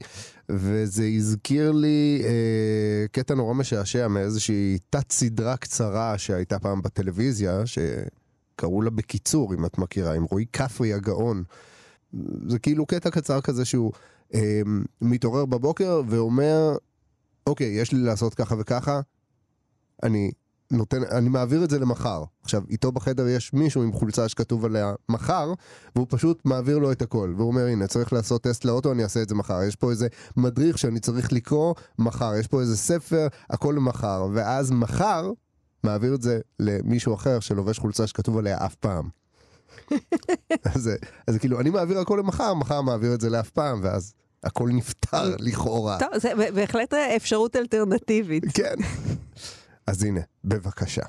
וזה 0.49 1.05
הזכיר 1.15 1.71
לי 1.71 2.21
אה, 2.23 3.05
קטע 3.11 3.35
נורא 3.35 3.53
משעשע 3.53 4.07
מאיזושהי 4.07 4.77
תת-סדרה 4.89 5.57
קצרה 5.57 6.17
שהייתה 6.17 6.59
פעם 6.59 6.81
בטלוויזיה, 6.81 7.65
ש... 7.65 7.77
קראו 8.57 8.81
לה 8.81 8.89
בקיצור, 8.89 9.53
אם 9.53 9.65
את 9.65 9.77
מכירה, 9.77 10.13
עם 10.13 10.23
רועי 10.23 10.45
כפרי 10.53 10.93
הגאון. 10.93 11.43
זה 12.47 12.59
כאילו 12.59 12.85
קטע 12.85 13.09
קצר 13.09 13.41
כזה 13.41 13.65
שהוא 13.65 13.91
אה, 14.33 14.61
מתעורר 15.01 15.45
בבוקר 15.45 16.01
ואומר, 16.07 16.77
אוקיי, 17.47 17.67
יש 17.67 17.91
לי 17.91 17.99
לעשות 17.99 18.33
ככה 18.33 18.55
וככה, 18.59 19.01
אני 20.03 20.31
נותן, 20.71 21.03
אני 21.03 21.29
מעביר 21.29 21.63
את 21.63 21.69
זה 21.69 21.79
למחר. 21.79 22.23
עכשיו, 22.43 22.61
איתו 22.69 22.91
בחדר 22.91 23.27
יש 23.27 23.53
מישהו 23.53 23.83
עם 23.83 23.93
חולצה 23.93 24.29
שכתוב 24.29 24.65
עליה 24.65 24.93
מחר, 25.09 25.53
והוא 25.95 26.07
פשוט 26.09 26.41
מעביר 26.45 26.77
לו 26.77 26.91
את 26.91 27.01
הכל. 27.01 27.33
והוא 27.37 27.47
אומר, 27.47 27.65
הנה, 27.65 27.87
צריך 27.87 28.13
לעשות 28.13 28.43
טסט 28.43 28.65
לאוטו, 28.65 28.91
אני 28.91 29.03
אעשה 29.03 29.21
את 29.21 29.29
זה 29.29 29.35
מחר. 29.35 29.63
יש 29.63 29.75
פה 29.75 29.91
איזה 29.91 30.07
מדריך 30.37 30.77
שאני 30.77 30.99
צריך 30.99 31.33
לקרוא, 31.33 31.73
מחר. 31.99 32.35
יש 32.35 32.47
פה 32.47 32.61
איזה 32.61 32.77
ספר, 32.77 33.27
הכל 33.49 33.75
מחר. 33.75 34.27
ואז 34.33 34.71
מחר, 34.71 35.31
מעביר 35.83 36.15
את 36.15 36.21
זה 36.21 36.39
למישהו 36.59 37.13
אחר 37.13 37.39
שלובש 37.39 37.79
חולצה 37.79 38.07
שכתוב 38.07 38.37
עליה 38.37 38.65
אף 38.65 38.75
פעם. 38.75 39.09
אז, 40.75 40.89
אז 41.27 41.37
כאילו, 41.37 41.59
אני 41.59 41.69
מעביר 41.69 41.99
הכל 41.99 42.17
למחר, 42.19 42.53
מחר 42.53 42.81
מעביר 42.81 43.13
את 43.13 43.21
זה 43.21 43.29
לאף 43.29 43.49
פעם, 43.49 43.79
ואז 43.83 44.13
הכל 44.43 44.69
נפתר 44.69 45.35
לכאורה. 45.39 45.99
טוב, 45.99 46.09
זה 46.17 46.31
בהחלט 46.55 46.93
אפשרות 46.93 47.55
אלטרנטיבית. 47.55 48.43
כן. 48.53 48.75
אז 49.87 50.03
הנה, 50.03 50.21
בבקשה. 50.43 51.01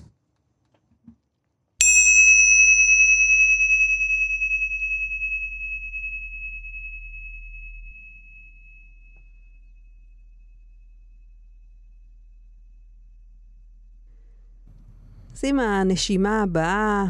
אז 15.33 15.45
עם 15.45 15.61
הנשימה 15.61 16.43
הבאה, 16.43 17.05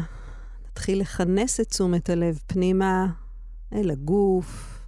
נתחיל 0.67 1.01
לכנס 1.01 1.59
את 1.59 1.69
תשומת 1.69 2.09
הלב 2.09 2.39
פנימה 2.47 3.07
אל 3.73 3.91
הגוף. 3.91 4.81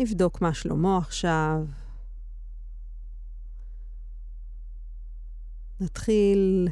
נבדוק 0.00 0.40
מה 0.40 0.54
שלמה 0.54 0.98
עכשיו. 0.98 1.64
נתחיל 5.84 6.68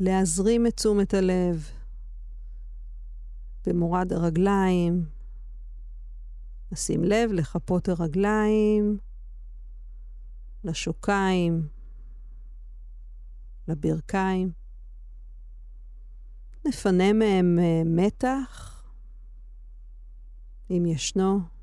להזרים 0.00 0.66
את 0.66 0.76
תשומת 0.76 1.14
הלב 1.14 1.70
במורד 3.66 4.12
הרגליים. 4.12 5.04
נשים 6.72 7.04
לב 7.04 7.32
לכפות 7.32 7.88
הרגליים, 7.88 8.98
לשוקיים. 10.64 11.68
לברכיים. 13.68 14.52
נפנה 16.66 17.12
מהם 17.12 17.58
אה, 17.58 17.82
מתח, 17.84 18.84
אם 20.70 20.86
ישנו. 20.86 21.53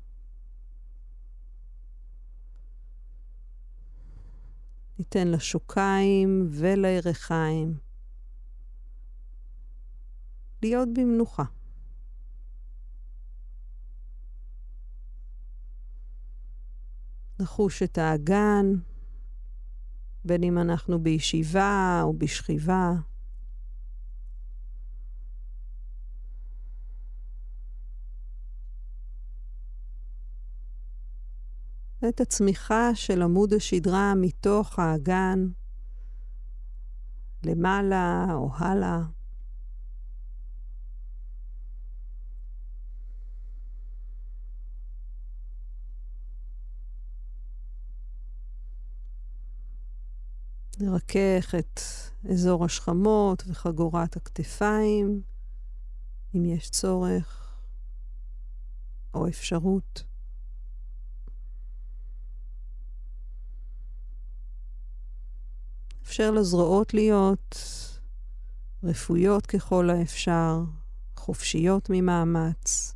ניתן 5.02 5.28
לשוקיים 5.28 6.48
ולירכיים 6.50 7.78
להיות 10.62 10.88
במנוחה. 10.94 11.44
נחוש 17.40 17.82
את 17.82 17.98
האגן, 17.98 18.66
בין 20.24 20.42
אם 20.42 20.58
אנחנו 20.58 21.02
בישיבה 21.02 22.00
או 22.02 22.18
בשכיבה. 22.18 22.92
את 32.08 32.20
הצמיחה 32.20 32.94
של 32.94 33.22
עמוד 33.22 33.52
השדרה 33.52 34.14
מתוך 34.16 34.78
האגן 34.78 35.48
למעלה 37.44 38.26
או 38.34 38.50
הלאה. 38.56 39.02
נרכך 50.80 51.54
את 51.58 51.80
אזור 52.30 52.64
השכמות 52.64 53.42
וחגורת 53.46 54.16
הכתפיים, 54.16 55.22
אם 56.34 56.44
יש 56.44 56.70
צורך 56.70 57.56
או 59.14 59.28
אפשרות. 59.28 60.11
אפשר 66.12 66.30
לזרועות 66.30 66.94
להיות 66.94 67.56
רפויות 68.84 69.46
ככל 69.46 69.90
האפשר, 69.90 70.64
חופשיות 71.16 71.90
ממאמץ. 71.90 72.94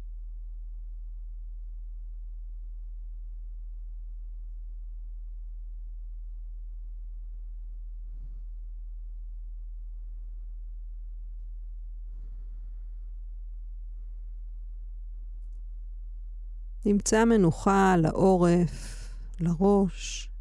נמצא 16.84 17.24
מנוחה 17.24 17.96
לעורף, 17.96 19.14
לראש. 19.40 20.35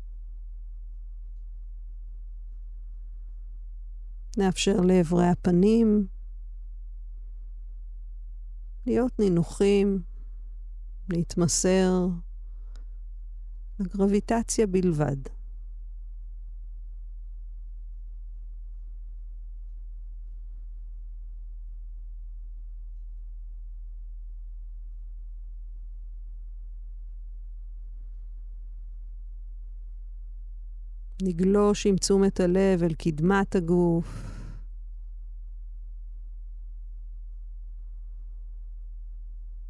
נאפשר 4.37 4.81
לאברי 4.81 5.27
הפנים 5.27 6.07
להיות 8.85 9.19
נינוחים, 9.19 10.01
להתמסר 11.09 12.07
לגרביטציה 13.79 14.67
בלבד. 14.67 15.34
נגלוש 31.27 31.85
עם 31.85 31.95
תשומת 31.97 32.39
הלב 32.39 32.83
אל 32.83 32.93
קדמת 32.93 33.55
הגוף. 33.55 34.23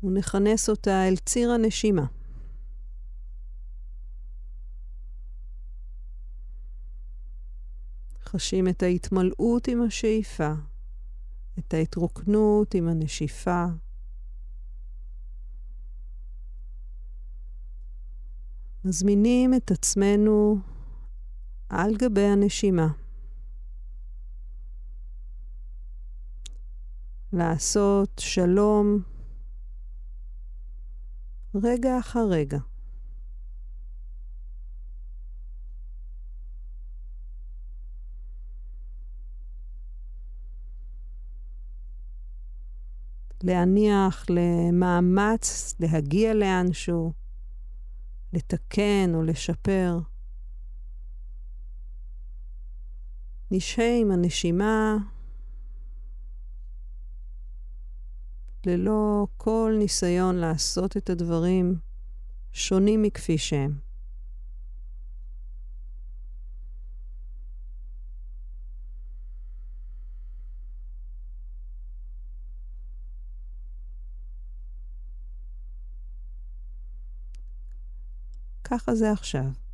ונכנס 0.04 0.70
אותה 0.70 1.08
אל 1.08 1.16
ציר 1.16 1.52
הנשימה. 1.52 2.06
חשים 8.24 8.68
את 8.68 8.84
ההתמלאות 8.84 9.68
עם 9.68 9.82
השאיפה, 9.82 10.54
את 11.60 11.74
ההתרוקנות 11.74 12.74
עם 12.74 12.88
הנשיפה. 12.88 13.66
מזמינים 18.86 19.54
את 19.54 19.72
עצמנו 19.72 20.60
על 21.70 21.96
גבי 21.98 22.22
הנשימה. 22.22 22.88
לעשות 27.34 28.10
שלום 28.20 29.00
רגע 31.64 32.00
אחר 32.00 32.28
רגע. 32.30 32.60
להניח 43.44 44.26
למאמץ 44.30 45.76
להגיע 45.80 46.34
לאנשהו, 46.34 47.14
לתקן 48.34 49.12
או 49.14 49.24
לשפר. 49.24 50.00
נשהה 53.56 54.00
עם 54.02 54.12
הנשימה 54.12 54.98
ללא 58.66 59.28
כל 59.38 59.76
ניסיון 59.80 60.36
לעשות 60.36 60.98
את 60.98 61.10
הדברים 61.10 61.80
שונים 62.52 63.02
מכפי 63.02 63.38
שהם. 63.38 63.80
ככה 78.64 78.96
זה 78.96 79.12
עכשיו. 79.12 79.65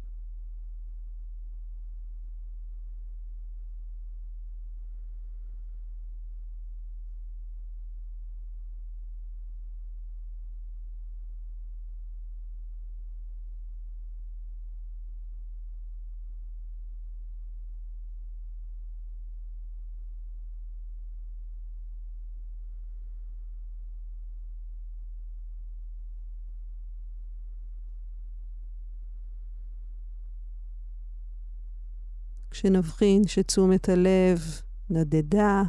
כשנבחין 32.62 33.28
שתשומת 33.28 33.90
הלב 33.90 34.62
נדדה, 34.90 35.64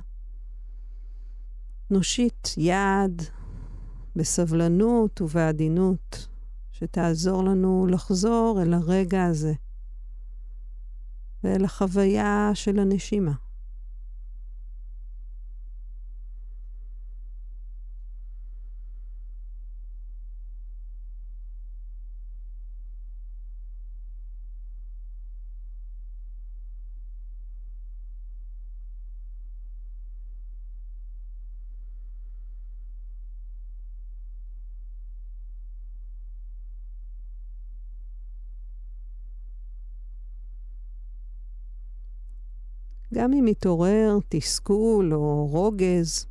נושיט 1.90 2.48
יד 2.56 3.22
בסבלנות 4.16 5.20
ובעדינות, 5.20 6.28
שתעזור 6.72 7.44
לנו 7.44 7.86
לחזור 7.90 8.58
אל 8.62 8.74
הרגע 8.74 9.24
הזה 9.24 9.52
ואל 11.44 11.64
החוויה 11.64 12.50
של 12.54 12.78
הנשימה. 12.78 13.32
גם 43.22 43.32
אם 43.32 43.44
מתעורר 43.44 44.18
תסכול 44.28 45.14
או 45.14 45.46
רוגז, 45.46 46.26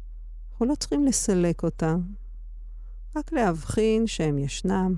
אנחנו 0.52 0.66
לא 0.66 0.76
צריכים 0.76 1.06
לסלק 1.06 1.64
אותם, 1.64 2.02
רק 3.16 3.32
להבחין 3.32 4.08
שהם 4.08 4.38
ישנם. 4.38 4.96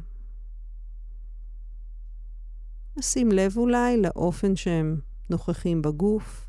נשים 2.98 3.32
לב 3.32 3.58
אולי 3.58 4.02
לאופן 4.02 4.56
שהם 4.56 5.00
נוכחים 5.30 5.82
בגוף. 5.82 6.48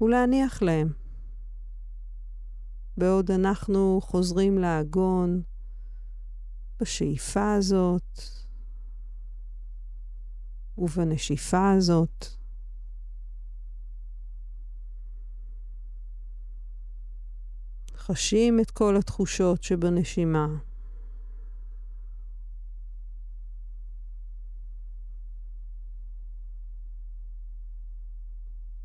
ולהניח 0.00 0.62
להם. 0.62 0.92
בעוד 2.96 3.30
אנחנו 3.30 4.00
חוזרים 4.02 4.58
לאגון 4.58 5.42
בשאיפה 6.80 7.54
הזאת 7.54 8.20
ובנשיפה 10.78 11.72
הזאת. 11.72 12.26
חשים 17.96 18.60
את 18.60 18.70
כל 18.70 18.96
התחושות 18.96 19.62
שבנשימה. 19.62 20.46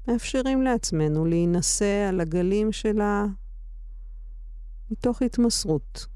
מאפשרים 0.08 0.62
לעצמנו 0.62 1.26
להינשא 1.26 2.08
על 2.10 2.22
הגלים 2.22 2.72
שלה 2.72 3.26
מתוך 4.92 5.22
התמסרות. 5.22 6.08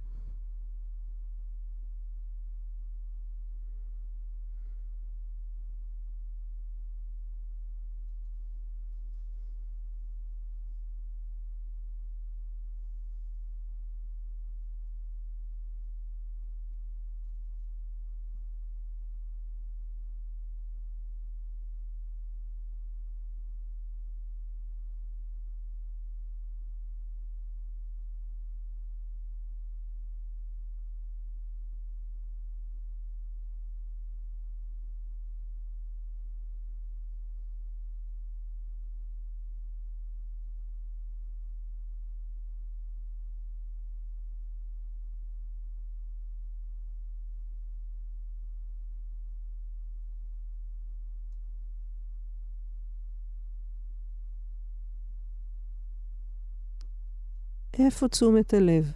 איפה 57.86 58.08
תשומת 58.08 58.54
הלב? 58.54 58.92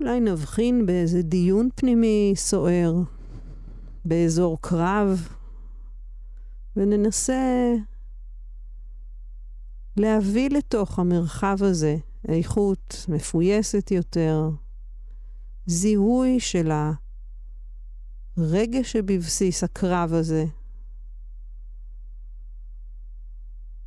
אולי 0.00 0.20
נבחין 0.20 0.86
באיזה 0.86 1.22
דיון 1.22 1.68
פנימי 1.74 2.32
סוער, 2.36 2.94
באזור 4.04 4.58
קרב, 4.60 5.28
וננסה 6.76 7.74
להביא 9.96 10.50
לתוך 10.50 10.98
המרחב 10.98 11.56
הזה 11.60 11.96
איכות 12.28 13.06
מפויסת 13.08 13.90
יותר, 13.90 14.50
זיהוי 15.66 16.40
של 16.40 16.70
הרגש 18.36 18.92
שבבסיס 18.92 19.64
הקרב 19.64 20.12
הזה, 20.12 20.44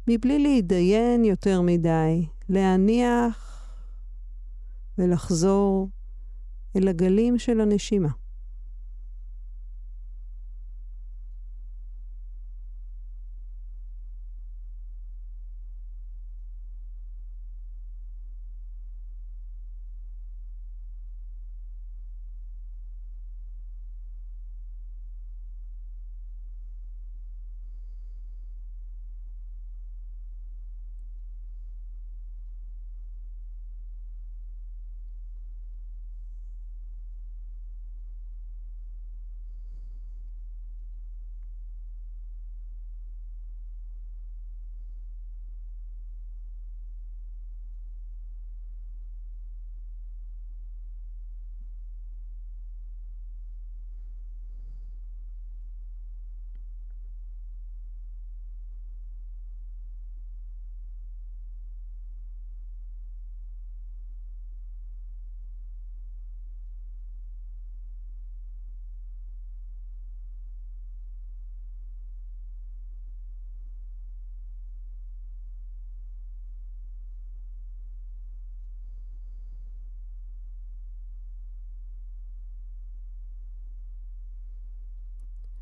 מבלי 0.08 0.40
להתדיין 0.40 1.26
יותר 1.26 1.62
מדי, 1.62 2.26
להניח 2.52 3.66
ולחזור 4.98 5.90
אל 6.76 6.88
הגלים 6.88 7.40
של 7.40 7.62
הנשימה. 7.62 8.10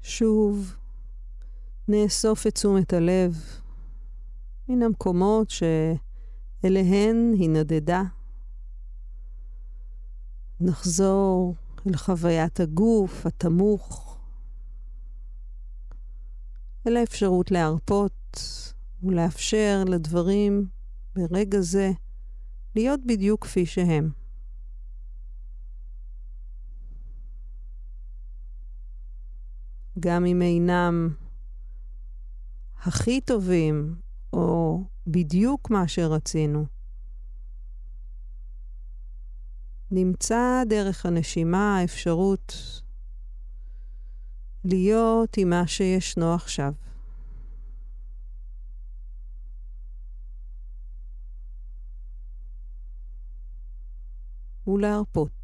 שוב 0.10 0.76
נאסוף 1.88 2.48
את 2.48 2.56
תשומת 2.56 2.94
הלב 2.94 3.44
מן 4.70 4.84
המקומות 4.84 5.50
שאליהן 5.50 7.34
היא 7.34 7.50
נדדה. 7.50 8.04
נחזור 10.60 11.56
אל 11.88 11.96
חוויית 11.98 12.60
הגוף 12.60 13.26
התמוך, 13.26 14.18
אל 16.88 16.98
האפשרות 16.98 17.52
להרפות 17.52 18.14
ולאפשר 19.04 19.84
לדברים 19.88 20.68
ברגע 21.16 21.62
זה 21.62 21.92
להיות 22.76 23.00
בדיוק 23.06 23.44
כפי 23.44 23.66
שהם. 23.66 24.10
גם 30.00 30.26
אם 30.26 30.42
אינם 30.42 31.14
הכי 32.84 33.22
טובים, 33.22 33.96
או 34.34 34.84
בדיוק 35.08 35.70
מה 35.70 35.88
שרצינו. 35.88 36.66
נמצא 39.92 40.64
דרך 40.70 41.06
הנשימה 41.06 41.78
האפשרות 41.78 42.54
להיות 44.66 45.38
עם 45.38 45.50
מה 45.50 45.68
שישנו 45.68 46.34
עכשיו. 46.34 46.74
ולהרפות. 54.68 55.39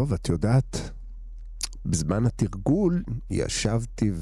טוב, 0.00 0.12
את 0.12 0.28
יודעת, 0.28 0.90
בזמן 1.86 2.26
התרגול 2.26 3.02
ישבתי 3.30 4.12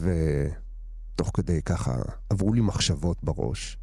ותוך 1.14 1.30
כדי 1.34 1.62
ככה 1.62 1.94
עברו 2.30 2.52
לי 2.52 2.60
מחשבות 2.60 3.16
בראש. 3.22 3.78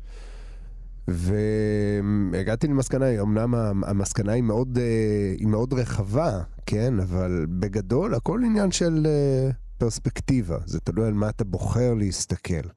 והגעתי 1.08 2.68
למסקנה, 2.68 3.22
אמנם 3.22 3.56
המסקנה 3.86 4.32
היא 4.32 4.44
מאוד, 4.44 4.78
אה, 4.78 5.36
היא 5.40 5.48
מאוד 5.48 5.74
רחבה, 5.74 6.42
כן, 6.66 7.00
אבל 7.00 7.46
בגדול 7.50 8.14
הכל 8.14 8.42
עניין 8.46 8.72
של 8.72 9.04
אה, 9.06 9.50
פרספקטיבה, 9.78 10.58
זה 10.66 10.80
תלוי 10.80 11.08
על 11.08 11.14
מה 11.14 11.30
אתה 11.30 11.44
בוחר 11.44 11.94
להסתכל. 11.94 12.68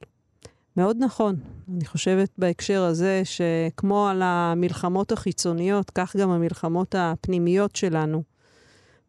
מאוד 0.77 0.97
נכון. 1.01 1.37
אני 1.75 1.85
חושבת 1.85 2.31
בהקשר 2.39 2.83
הזה 2.83 3.23
שכמו 3.25 4.09
על 4.09 4.23
המלחמות 4.23 5.13
החיצוניות, 5.13 5.91
כך 5.91 6.17
גם 6.17 6.31
המלחמות 6.31 6.95
הפנימיות 6.99 7.77
שלנו. 7.77 8.38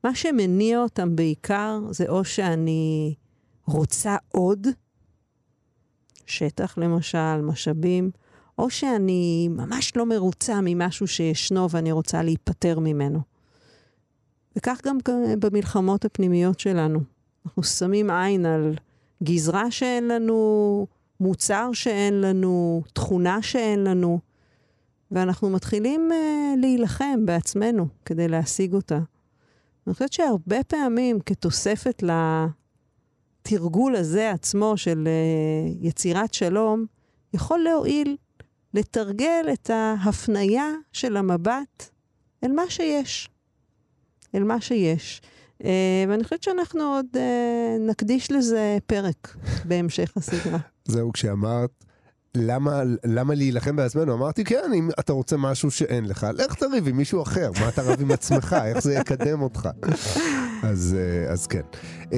מה 0.04 0.16
שמניע 0.16 0.80
אותם 0.80 1.16
בעיקר 1.16 1.80
זה 1.92 2.06
או 2.10 2.26
שאני 2.26 3.16
רוצה 3.66 4.16
עוד, 4.32 4.68
שטח 6.26 6.78
למשל, 6.78 7.42
משאבים, 7.42 8.12
או 8.58 8.70
שאני 8.70 9.50
ממש 9.52 9.98
לא 9.98 10.06
מרוצה 10.06 10.60
ממשהו 10.64 11.08
שישנו 11.08 11.70
ואני 11.70 11.92
רוצה 11.92 12.24
להיפטר 12.24 12.80
ממנו. 12.80 13.20
וכך 14.56 14.82
גם 14.86 14.98
במלחמות 15.40 16.06
הפנימיות 16.06 16.60
שלנו. 16.60 17.00
אנחנו 17.46 17.64
שמים 17.64 18.10
עין 18.10 18.46
על 18.46 18.76
גזרה 19.24 19.72
שאין 19.72 20.08
לנו, 20.08 20.88
מוצר 21.20 21.70
שאין 21.74 22.22
לנו, 22.22 22.84
תכונה 22.94 23.42
שאין 23.42 23.84
לנו, 23.84 24.20
ואנחנו 25.12 25.50
מתחילים 25.50 26.10
uh, 26.12 26.60
להילחם 26.60 27.26
בעצמנו 27.26 27.88
כדי 28.06 28.28
להשיג 28.28 28.74
אותה. 28.74 29.00
אני 29.90 29.94
חושבת 29.94 30.14
שהרבה 30.14 30.64
פעמים 30.64 31.20
כתוספת 31.20 32.04
לתרגול 33.46 33.96
הזה 33.96 34.32
עצמו 34.32 34.78
של 34.78 35.08
uh, 35.08 35.78
יצירת 35.88 36.34
שלום, 36.34 36.86
יכול 37.34 37.60
להועיל 37.60 38.18
לתרגל 38.74 39.46
את 39.54 39.70
ההפניה 39.70 40.66
של 40.92 41.18
המבט 41.18 41.90
אל 42.44 42.52
מה 42.52 42.70
שיש. 42.70 43.30
אל 44.36 44.44
מה 44.44 44.62
שיש. 44.62 45.22
Uh, 45.62 45.66
ואני 46.10 46.24
חושבת 46.24 46.44
שאנחנו 46.44 46.84
עוד 46.84 47.06
uh, 47.14 47.20
נקדיש 47.80 48.32
לזה 48.32 48.78
פרק 48.86 49.36
בהמשך 49.66 50.18
הסדרה. 50.18 50.60
זהו, 50.86 51.14
כשאמרת, 51.14 51.86
למה, 52.36 52.82
למה 53.06 53.36
להילחם 53.36 53.76
בעצמנו? 53.76 54.14
אמרתי, 54.14 54.44
כן, 54.44 54.72
אם 54.76 54.90
אתה 55.00 55.14
רוצה 55.14 55.38
משהו 55.38 55.72
שאין 55.72 56.06
לך, 56.06 56.28
לך 56.34 56.54
תריב 56.54 56.88
עם 56.88 56.98
מישהו 56.98 57.22
אחר. 57.22 57.52
מה 57.60 57.70
אתה 57.70 57.82
רב 57.82 58.02
עם 58.02 58.12
עצמך? 58.12 58.56
איך 58.66 58.80
זה 58.80 58.94
יקדם 58.94 59.42
אותך? 59.42 59.70
אז, 60.64 60.96
uh, 60.98 61.32
אז 61.32 61.48
כן. 61.48 61.62
Uh, 62.04 62.10